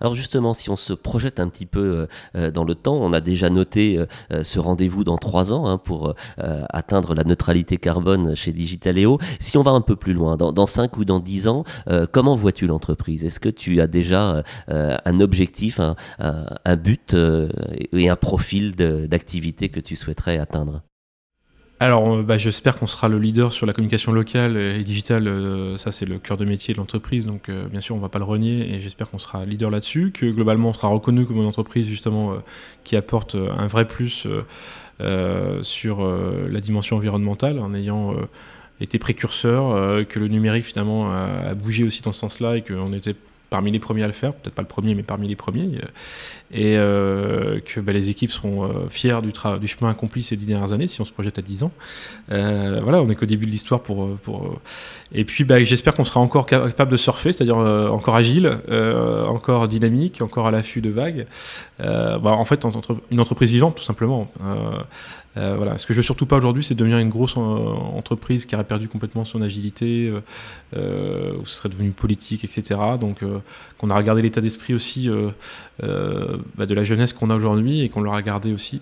[0.00, 3.12] Alors justement, si on se projette un petit peu euh, euh, dans le temps, on
[3.12, 8.34] a déjà noté euh, ce rendez-vous dans trois ans hein, pour atteindre la neutralité carbone
[8.34, 9.18] chez Digitaléo.
[9.40, 11.64] Si on va un peu plus loin, dans, cinq ou dans dix ans,
[12.12, 13.24] comment vois-tu l'entreprise?
[13.24, 17.14] Est-ce que tu as déjà un objectif, un, un but
[17.92, 20.82] et un profil d'activité que tu souhaiterais atteindre?
[21.80, 25.28] Alors, euh, bah, j'espère qu'on sera le leader sur la communication locale et digitale.
[25.28, 27.24] Euh, ça, c'est le cœur de métier de l'entreprise.
[27.24, 29.70] Donc, euh, bien sûr, on ne va pas le renier et j'espère qu'on sera leader
[29.70, 30.10] là-dessus.
[30.12, 32.34] Que globalement, on sera reconnu comme une entreprise justement
[32.82, 34.26] qui apporte un vrai plus
[35.62, 38.14] sur la dimension environnementale en ayant
[38.80, 42.92] été précurseur, que le numérique finalement a, a bougé aussi dans ce sens-là et qu'on
[42.92, 43.14] était
[43.50, 45.80] parmi les premiers à le faire, peut-être pas le premier, mais parmi les premiers,
[46.50, 50.72] et euh, que bah, les équipes seront euh, fières du, chemin accompli ces dix dernières
[50.72, 51.72] années, si on se projette à 10 ans.
[52.30, 54.10] Euh, voilà, on n'est qu'au début de l'histoire pour...
[55.12, 58.58] Et puis bah, j'espère qu'on sera encore capable de surfer, c'est-à-dire encore agile,
[59.26, 61.26] encore dynamique, encore à l'affût de vagues.
[61.78, 62.64] Bah, en fait,
[63.10, 64.30] une entreprise vivante, tout simplement.
[65.38, 65.76] Euh.
[65.76, 68.64] Ce que je veux surtout pas aujourd'hui, c'est devenir une grosse euh, entreprise qui aurait
[68.64, 70.12] perdu complètement son agilité,
[70.76, 72.80] euh, où ce serait devenu politique, etc.
[73.00, 73.20] Donc,
[73.78, 75.08] qu'on a regardé l'état d'esprit aussi
[75.78, 78.80] bah, de la jeunesse qu'on a aujourd'hui et qu'on leur a gardé aussi.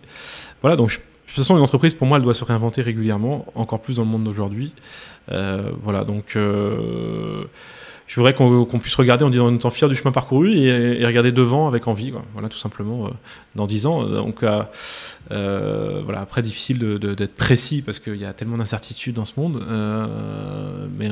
[0.62, 0.76] Voilà.
[0.76, 0.96] Donc, de
[1.26, 4.08] toute façon, une entreprise, pour moi, elle doit se réinventer régulièrement, encore plus dans le
[4.08, 4.72] monde d'aujourd'hui.
[5.28, 6.04] voilà.
[6.04, 6.36] Donc
[8.06, 11.66] je voudrais qu'on puisse regarder en disant étant fier du chemin parcouru et, regarder devant
[11.66, 12.12] avec envie.
[12.32, 13.10] Voilà, tout simplement, euh,
[13.56, 14.04] dans 10 ans.
[14.04, 14.62] Donc, euh,
[15.32, 19.64] euh, voilà, après, difficile d'être précis parce qu'il y a tellement d'incertitudes dans ce monde.
[20.96, 21.10] mais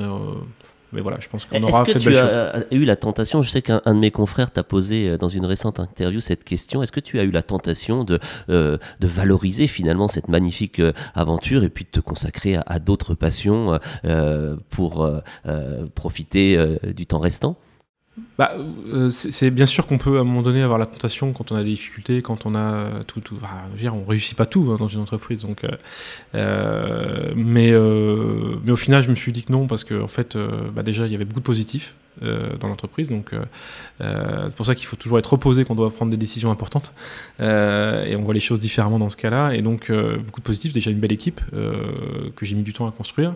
[0.95, 3.63] mais voilà, je pense qu'on aura fait que tu as eu la tentation, je sais
[3.63, 7.01] qu'un de mes confrères t'a posé euh, dans une récente interview cette question, est-ce que
[7.01, 8.19] tu as eu la tentation de,
[8.49, 13.15] euh, de valoriser finalement cette magnifique euh, aventure et puis de te consacrer à, d'autres
[13.15, 13.79] passions
[14.71, 15.09] pour
[15.95, 16.59] profiter
[16.95, 17.57] du temps restant?
[18.39, 18.53] Bah,
[18.93, 21.57] euh, c'est bien sûr qu'on peut à un moment donné avoir la tentation quand on
[21.57, 24.71] a des difficultés, quand on a tout, tout je veux dire, on réussit pas tout
[24.71, 25.43] hein, dans une entreprise.
[25.43, 25.71] Donc, euh,
[26.35, 30.09] euh mais, euh, mais au final, je me suis dit que non parce que en
[30.09, 30.37] fait,
[30.75, 33.09] bah, déjà, il y avait beaucoup de positifs dans l'entreprise.
[33.09, 33.31] Donc,
[34.01, 36.93] c'est pour ça qu'il faut toujours être reposé, qu'on doit prendre des décisions importantes.
[37.41, 39.53] et on voit les choses différemment dans ce cas-là.
[39.53, 40.73] Et donc, beaucoup de positifs.
[40.73, 43.35] Déjà, une belle équipe que j'ai mis du temps à construire.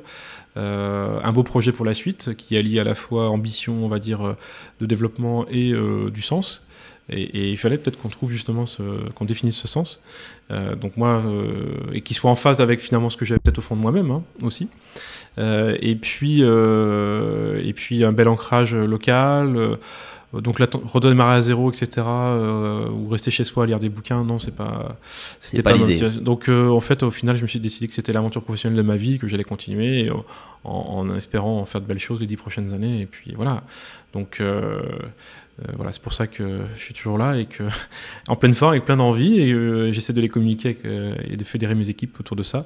[0.58, 3.98] Euh, un beau projet pour la suite qui allie à la fois ambition, on va
[3.98, 4.36] dire, euh,
[4.80, 6.64] de développement et euh, du sens.
[7.10, 8.64] Et, il fallait peut-être qu'on trouve justement
[9.14, 10.02] qu'on définisse ce sens.
[10.50, 11.22] donc moi,
[11.94, 14.10] et qu'il soit en phase avec finalement ce que j'avais peut-être au fond de moi-même
[14.10, 14.68] hein, aussi.
[15.38, 19.78] Et puis, et puis un bel ancrage local.
[20.34, 24.24] Euh, donc redémarrer à zéro, etc., euh, ou rester chez soi à lire des bouquins,
[24.24, 24.96] non, c'est pas,
[25.40, 26.10] c'était pas, l'idée.
[26.20, 28.82] Donc euh, en fait, au final, je me suis décidé que c'était l'aventure professionnelle de
[28.82, 30.10] ma vie, que j'allais continuer,
[30.64, 33.00] en, espérant en faire de belles choses les dix prochaines années.
[33.00, 33.62] Et puis voilà.
[34.12, 34.42] Donc
[35.74, 37.64] voilà, c'est pour ça que je suis toujours là et que
[38.28, 40.78] en pleine forme, avec plein d'envie, et j'essaie de les communiquer
[41.24, 42.64] et de fédérer mes équipes autour de ça.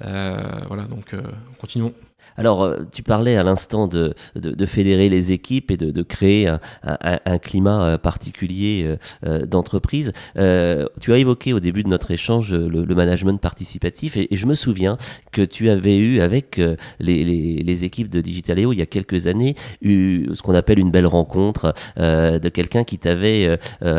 [0.00, 1.14] voilà, donc
[1.58, 1.94] continuons.
[2.36, 6.48] Alors, euh, tu parlais à l'instant de, de, fédérer les équipes et de, créer
[6.82, 10.12] un, climat euh, particulier euh, d'entreprise.
[10.34, 14.96] tu as évoqué au début de notre échange le, management participatif et, je me souviens
[15.32, 16.60] que tu avais eu avec
[16.98, 20.90] les, les, équipes de Digitaléo il y a quelques années eu ce qu'on appelle une
[20.90, 23.58] belle rencontre de quelqu'un qui t'avait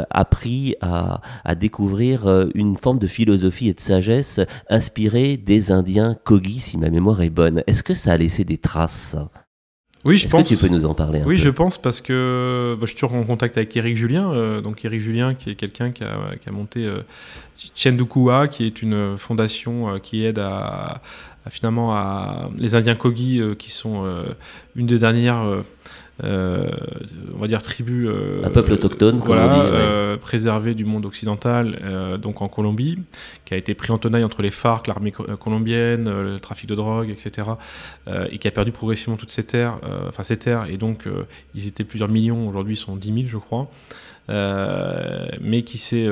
[0.09, 6.59] appris à, à découvrir une forme de philosophie et de sagesse inspirée des Indiens Kogi,
[6.59, 7.63] si ma mémoire est bonne.
[7.67, 9.15] Est-ce que ça laisser des traces.
[10.03, 10.49] Oui, je pense.
[10.49, 13.15] Que tu peux nous en parler Oui, je pense parce que bah, je suis toujours
[13.15, 14.31] en contact avec Eric Julien.
[14.33, 17.01] Euh, donc Eric Julien, qui est quelqu'un qui a, qui a, monté euh,
[17.75, 21.01] Chendukua, qui est une fondation euh, qui aide à,
[21.49, 24.05] finalement à les Indiens Kogi, qui sont
[24.75, 25.63] une des dernières
[26.23, 26.69] euh,
[27.33, 31.05] on va dire tribu euh, un peuple autochtone voilà, on dit, euh, préservé du monde
[31.05, 32.99] occidental donc en Colombie
[33.45, 37.09] qui a été pris en tenaille entre les FARC l'armée colombienne le trafic de drogue
[37.09, 37.47] etc
[38.29, 41.07] et qui a perdu progressivement toutes ces terres enfin ces terres et donc
[41.55, 43.69] ils étaient plusieurs millions aujourd'hui ils sont 10 000 je crois
[44.31, 46.07] mais qui s'est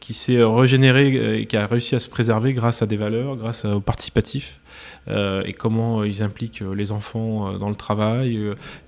[0.00, 3.64] qui s'est régénéré et qui a réussi à se préserver grâce à des valeurs, grâce
[3.64, 4.60] au participatif,
[5.08, 8.38] euh, et comment ils impliquent euh, les enfants euh, dans le travail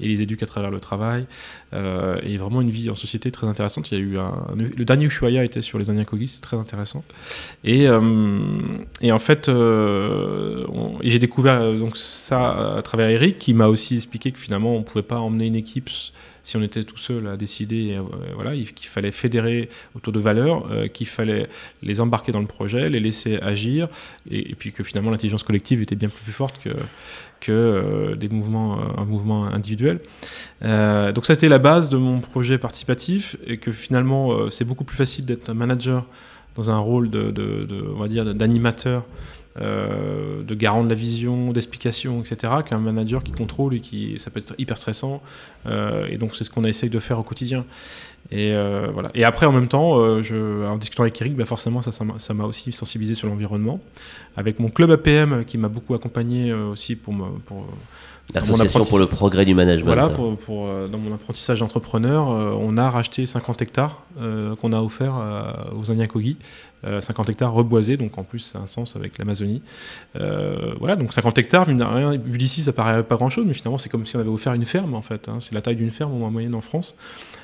[0.01, 1.27] et les éduquent à travers le travail.
[1.73, 3.91] et vraiment une vie en société très intéressante.
[3.91, 4.19] Il y a eu
[4.77, 7.05] le dernier Ushuaïa était sur les Indiens Kogi, c'est très intéressant.
[7.65, 7.85] Et,
[9.01, 9.51] et en fait,
[11.03, 15.03] j'ai découvert donc ça à travers Eric, qui m'a aussi expliqué que finalement on pouvait
[15.03, 15.91] pas emmener une équipe
[16.43, 18.03] si on était tout seul à décider, euh,
[18.35, 21.49] voilà, qu'il fallait fédérer autour de valeurs, euh, qu'il fallait
[21.83, 23.89] les embarquer dans le projet, les laisser agir,
[24.31, 26.71] et, puis que finalement l'intelligence collective était bien plus forte que,
[27.41, 30.01] que euh, des mouvements, mouvement individuel.
[30.61, 34.97] donc ça c'était la base de mon projet participatif, et que finalement c'est beaucoup plus
[34.97, 36.07] facile d'être un manager
[36.57, 37.31] dans un rôle de,
[38.33, 39.05] d'animateur
[39.59, 44.31] euh, de garant de la vision, d'explication, etc., qu'un manager qui contrôle et qui ça
[44.31, 45.21] peut être hyper stressant.
[45.67, 47.65] Euh, et donc c'est ce qu'on essaye de faire au quotidien.
[48.31, 48.55] Et
[48.93, 49.11] voilà.
[49.15, 52.45] Et après, en même temps, je, en discutant avec Eric, bah forcément, ça, ça m'a
[52.45, 53.81] aussi sensibilisé sur l'environnement.
[54.37, 57.67] Avec mon club APM qui m'a beaucoup accompagné aussi pour, me, pour
[58.33, 59.87] L'association pour le progrès du management.
[59.87, 64.05] Voilà, pour, pour, dans mon apprentissage d'entrepreneur, on a racheté 50 hectares
[64.61, 65.15] qu'on a offert
[65.77, 66.37] aux Anyakogi
[66.83, 69.63] 50 euh, hectares reboisés, donc en plus c'est un sens avec l'Amazonie.
[70.17, 73.89] Euh, voilà, donc 50 hectares, vu d'ici ça paraît pas grand chose, mais finalement c'est
[73.89, 75.29] comme si on avait offert une ferme en fait.
[75.29, 75.39] Hein.
[75.41, 76.97] c'est la taille d'une ferme en moyenne en France.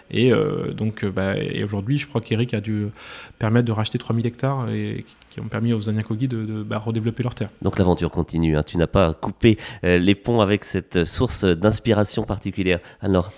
[0.09, 2.87] Et euh, donc, bah, et aujourd'hui, je crois qu'Eric a dû
[3.41, 7.35] permettre de racheter 3000 hectares et qui ont permis aux Anyakogi de, bah, redévelopper leur
[7.35, 7.49] terre.
[7.61, 8.57] Donc l'aventure continue.
[8.57, 8.63] Hein.
[8.65, 12.79] Tu n'as pas coupé les ponts avec cette source d'inspiration particulière.
[13.01, 13.33] Alors.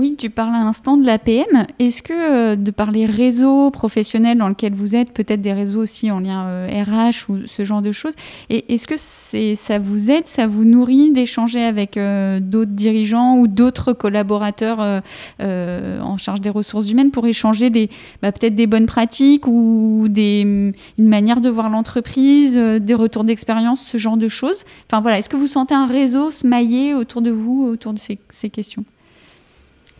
[0.00, 1.66] Oui, tu parles à l'instant de l'APM.
[1.78, 5.82] Est-ce que euh, de par les réseaux professionnels dans lesquels vous êtes, peut-être des réseaux
[5.82, 8.14] aussi en lien RH euh, ou ce genre de choses,
[8.48, 13.92] est-ce que ça vous aide, ça vous nourrit d'échanger avec euh, d'autres dirigeants ou d'autres
[13.92, 15.02] collaborateurs
[15.38, 17.90] en charge des ressources humaines pour échanger des,
[18.22, 23.98] bah, peut-être des bonnes pratiques ou une manière de voir l'entreprise, des retours d'expérience, ce
[23.98, 24.64] genre de choses?
[24.86, 27.98] Enfin voilà, est-ce que vous sentez un réseau se mailler autour de vous, autour de
[27.98, 28.86] ces questions?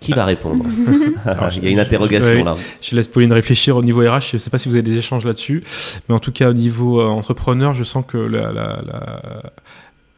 [0.00, 0.64] Qui va répondre
[1.56, 2.54] Il y a une interrogation là.
[2.80, 4.30] Je laisse Pauline réfléchir au niveau RH.
[4.30, 5.62] Je ne sais pas si vous avez des échanges là-dessus,
[6.08, 8.82] mais en tout cas au niveau euh, entrepreneur, je sens que la, la,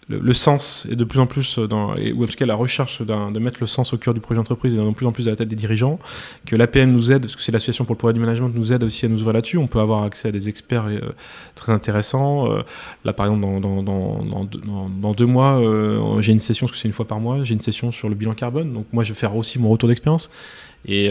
[0.08, 3.38] le, sens est de plus en plus dans, ou en tout cas la recherche de
[3.38, 5.36] mettre le sens au cœur du projet d'entreprise est de plus en plus à la
[5.36, 5.98] tête des dirigeants,
[6.44, 8.84] que l'APM nous aide, parce que c'est l'association pour le progrès du management, nous aide
[8.84, 9.58] aussi à nous ouvrir là-dessus.
[9.58, 11.00] On peut avoir accès à des experts euh,
[11.54, 12.50] très intéressants.
[12.50, 12.62] Euh,
[13.04, 14.44] là, par exemple, dans, dans,
[14.88, 17.54] dans, deux mois, euh, j'ai une session, parce que c'est une fois par mois, j'ai
[17.54, 18.72] une session sur le bilan carbone.
[18.72, 20.30] Donc moi, je vais faire aussi mon retour d'expérience,
[20.86, 21.06] et,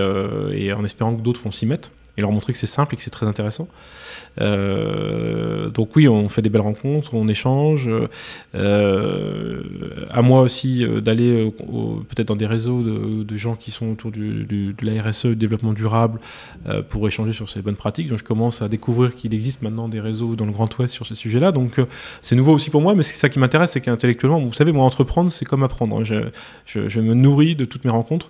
[0.53, 2.97] et en espérant que d'autres vont s'y mettre, et leur montrer que c'est simple et
[2.97, 3.67] que c'est très intéressant.
[4.39, 7.89] Euh, donc oui, on fait des belles rencontres, on échange.
[8.55, 9.61] Euh,
[10.09, 11.51] à moi aussi euh, d'aller
[12.09, 16.19] peut-être dans des réseaux de, gens qui sont autour de la RSE, du développement durable,
[16.89, 18.07] pour échanger sur ces bonnes pratiques.
[18.07, 21.07] Donc je commence à découvrir qu'il existe maintenant des réseaux dans le Grand Ouest sur
[21.07, 21.51] ces sujets-là.
[21.51, 21.79] Donc
[22.21, 24.85] c'est nouveau aussi pour moi, mais c'est ça qui m'intéresse, c'est qu'intellectuellement, vous savez, moi
[24.85, 26.01] entreprendre, c'est comme apprendre.
[26.01, 26.03] Hein.
[26.65, 28.29] Je, me nourris de toutes mes rencontres.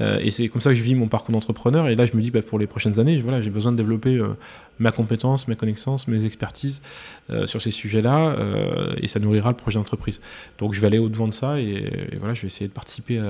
[0.00, 1.88] Et c'est comme ça que je vis mon parcours d'entrepreneur.
[1.88, 4.20] Et là, je me dis, bah, pour les prochaines années, j'ai besoin de développer
[4.80, 6.82] ma compétence, mes connaissances, mes expertises
[7.28, 10.20] euh, sur ces sujets-là, euh, et ça nourrira le projet d'entreprise.
[10.58, 13.20] Donc je vais aller au-devant de ça, et, voilà, je vais essayer de participer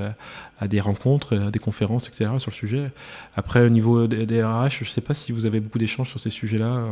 [0.58, 2.30] à, des rencontres, à des conférences, etc.
[2.38, 2.90] sur le sujet.
[3.36, 6.20] Après, au niveau des, RH, je ne sais pas si vous avez beaucoup d'échanges sur
[6.20, 6.86] ces sujets-là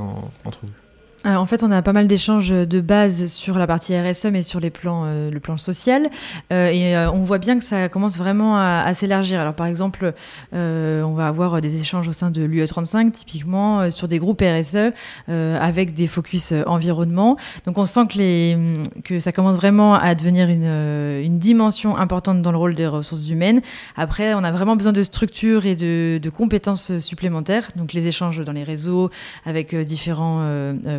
[0.44, 0.87] entre vous.
[1.26, 4.42] Euh, en fait, on a pas mal d'échanges de base sur la partie RSE, mais
[4.42, 6.08] sur les plans, euh, le plan social.
[6.52, 9.40] Euh, et on voit bien que ça commence vraiment à, s'élargir.
[9.40, 10.12] Alors, par exemple,
[10.52, 14.92] on va avoir des échanges au sein de l'UE35, typiquement sur des groupes RSE,
[15.28, 17.36] avec des focus environnement.
[17.66, 18.58] Donc, on sent que, les,
[19.04, 23.28] que ça commence vraiment à devenir une, une, dimension importante dans le rôle des ressources
[23.28, 23.60] humaines.
[23.96, 27.68] Après, on a vraiment besoin de structures et de, de compétences supplémentaires.
[27.76, 29.10] Donc, les échanges dans les réseaux
[29.44, 30.42] avec différents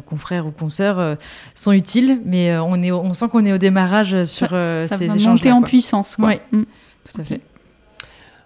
[0.10, 1.16] confrères ou consoeurs euh,
[1.56, 5.06] sont utiles, mais euh, on, est, on sent qu'on est au démarrage sur euh, ces
[5.06, 5.26] échanges.
[5.26, 6.30] monter en puissance, quoi.
[6.30, 6.64] Oui, mm.
[7.06, 7.42] tout à fait.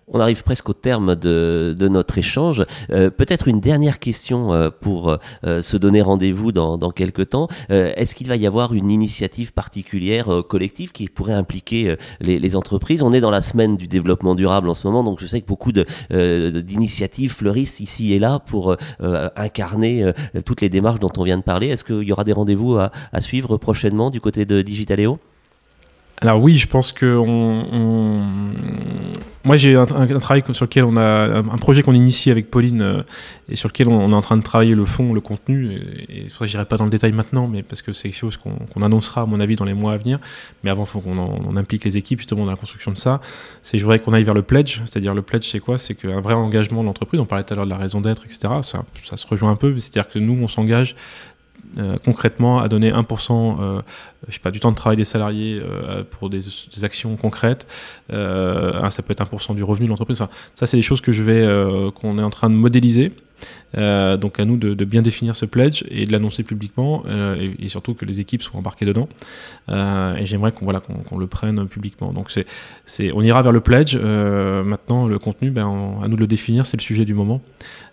[0.07, 2.65] On arrive presque au terme de, notre échange.
[2.91, 7.47] Euh, peut-être une dernière question euh, pour euh, se donner rendez-vous dans, quelques temps.
[7.69, 13.01] Est-ce qu'il va y avoir une initiative particulière collective qui pourrait impliquer les, entreprises?
[13.01, 15.47] On est dans la semaine du développement durable en ce moment, donc je sais que
[15.47, 18.75] beaucoup d'initiatives fleurissent ici et là pour
[19.35, 20.11] incarner
[20.45, 21.67] toutes les démarches dont on vient de parler.
[21.67, 25.17] Est-ce qu'il y aura des rendez-vous à, à suivre prochainement du côté de Digitaléo
[26.21, 28.21] alors oui, je pense que on,
[29.43, 33.03] moi j'ai un, travail sur lequel on a un projet qu'on initie avec Pauline euh,
[33.49, 35.73] et sur lequel on, est en train de travailler le fond, le contenu.
[36.07, 38.81] Et, et j'irai pas dans le détail maintenant, mais parce que c'est quelque chose qu'on
[38.81, 40.19] annoncera à mon avis dans les mois à venir.
[40.63, 43.19] Mais avant, il faut qu'on implique les équipes justement dans la construction de ça.
[43.61, 45.77] C'est je voudrais qu'on aille vers le pledge, c'est-à-dire le pledge, c'est quoi?
[45.77, 47.19] C'est qu'un vrai engagement de l'entreprise.
[47.19, 48.53] On parlait tout à l'heure de la raison d'être, etc.
[48.61, 50.95] Ça, ça se rejoint un peu, c'est-à-dire que nous on s'engage
[51.77, 53.81] euh, concrètement à donner 1% euh,
[54.43, 56.41] pas, du temps de travail des salariés euh, pour des,
[56.83, 57.67] actions concrètes.
[58.09, 60.21] ça peut être 1% du revenu de l'entreprise.
[60.53, 63.11] Ça, c'est des choses que je vais, qu'on est en train de modéliser.
[63.75, 67.03] Donc à nous de, bien définir ce pledge et de l'annoncer publiquement
[67.59, 69.07] et, surtout que les équipes soient embarquées dedans.
[69.69, 72.13] et j'aimerais qu'on voilà, qu'on le prenne publiquement.
[72.13, 72.31] Donc
[72.85, 73.95] c'est, on ira vers le pledge.
[73.95, 77.41] maintenant, le contenu, ben, à nous de le définir, c'est le sujet du moment.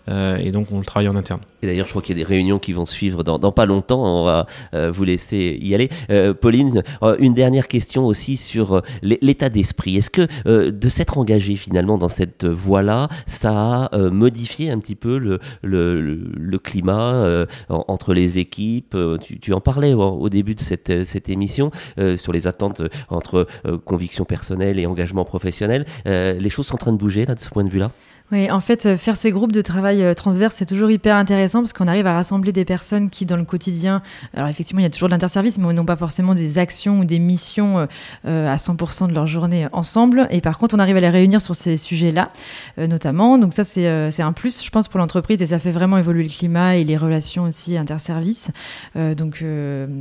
[0.07, 1.41] et donc on le travaille en interne.
[1.61, 3.65] Et d'ailleurs, je crois qu'il y a des réunions qui vont suivre dans, dans pas
[3.65, 4.03] longtemps.
[4.03, 5.89] On va euh, vous laisser y aller.
[6.09, 9.97] Euh, Pauline, euh, une dernière question aussi sur l'état d'esprit.
[9.97, 15.17] Est-ce que de s'être engagé finalement dans cette voie-là, ça a modifié un petit peu
[15.17, 21.29] le, le, climat entre les équipes tu, tu, en parlais au, début de cette, cette
[21.29, 21.71] émission
[22.15, 23.47] sur les attentes entre
[23.85, 25.85] conviction personnelle et engagement professionnel.
[26.05, 27.91] les choses sont en train de bouger là de ce point de vue-là?
[28.31, 31.59] Oui, en fait, euh, faire ces groupes de travail euh, transverse, c'est toujours hyper intéressant
[31.59, 34.01] parce qu'on arrive à rassembler des personnes qui, dans le quotidien,
[34.33, 37.05] alors effectivement, il y a toujours de l'interservice, mais n'ont pas forcément des actions ou
[37.05, 37.87] des missions
[38.25, 40.27] euh, à 100% de leur journée ensemble.
[40.29, 42.29] Et par contre, on arrive à les réunir sur ces sujets-là,
[42.77, 43.37] notamment.
[43.37, 46.29] Donc ça, c'est un plus, je pense, pour l'entreprise et ça fait vraiment évoluer le
[46.29, 48.51] climat et les relations aussi interservices.
[48.95, 49.43] donc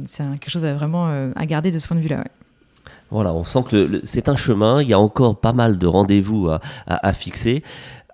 [0.07, 2.25] c'est quelque chose à vraiment à garder de ce point de vue-là.
[3.11, 6.49] Voilà, on sent que c'est un chemin, il y a encore pas mal de rendez-vous
[6.49, 7.65] à, à fixer.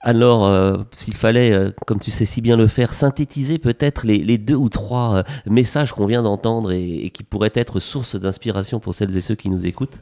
[0.07, 4.39] Alors, euh, s'il fallait, euh, comme tu sais si bien le faire, synthétiser peut-être les,
[4.39, 8.95] deux ou trois euh, messages qu'on vient d'entendre et, qui pourraient être source d'inspiration pour
[8.95, 10.01] celles et ceux qui nous écoutent.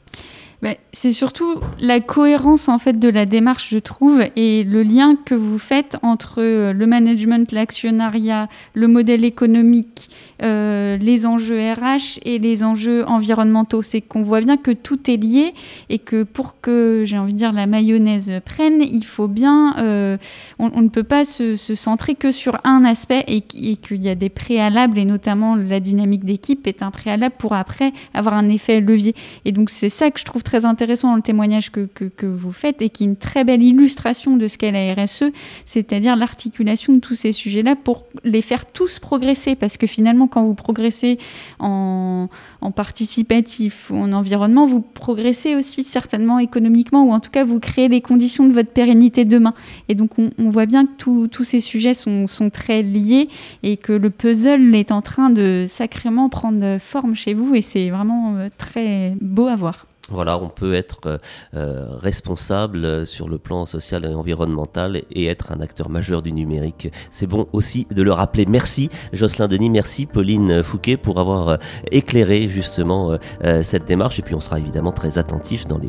[0.93, 5.35] C'est surtout la cohérence en fait de la démarche, je trouve, et le lien que
[5.35, 10.09] vous faites entre le management, l'actionnariat, le modèle économique,
[10.43, 13.83] euh, les enjeux RH et les enjeux environnementaux.
[13.83, 15.55] C'est qu'on voit bien que tout est lié
[15.89, 20.17] et que pour que, j'ai envie de dire, la mayonnaise prenne, il faut bien, euh,
[20.59, 24.29] on, ne peut pas se, centrer que sur un aspect et, qu'il y a des
[24.29, 29.15] préalables et notamment la dynamique d'équipe est un préalable pour après avoir un effet levier.
[29.45, 32.53] Et donc c'est ça que je trouve très intéressant dans le témoignage que, que, vous
[32.53, 35.25] faites et qui est une très belle illustration de ce qu'est la RSE,
[35.65, 39.55] c'est-à-dire l'articulation de tous ces sujets-là pour les faire tous progresser.
[39.55, 41.19] Parce que finalement, quand vous progressez
[41.61, 42.29] en,
[42.75, 47.89] participatif ou en environnement, vous progressez aussi certainement économiquement ou en tout cas vous créez
[47.89, 49.55] les conditions de votre pérennité demain.
[49.89, 53.29] Et donc on, voit bien que tous ces sujets sont, sont très liés
[53.63, 57.91] et que le puzzle est en train de sacrément prendre forme chez vous et c'est
[57.91, 59.87] vraiment euh, très beau à voir.
[60.11, 61.19] Voilà, on peut être euh,
[61.55, 66.91] euh, responsable sur le plan social et environnemental et être un acteur majeur du numérique.
[67.11, 68.45] C'est bon aussi de le rappeler.
[68.47, 71.57] Merci Jocelyn Denis, merci Pauline Fouquet pour avoir euh,
[71.91, 73.17] éclairé justement
[73.63, 74.19] cette démarche.
[74.19, 75.89] Et puis on sera évidemment très attentif dans les,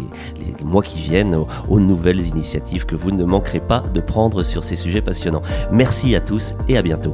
[0.63, 1.37] mois qui viennent
[1.69, 5.41] aux nouvelles initiatives que vous ne manquerez pas de prendre sur ces sujets passionnants.
[5.71, 7.13] Merci à tous et à bientôt.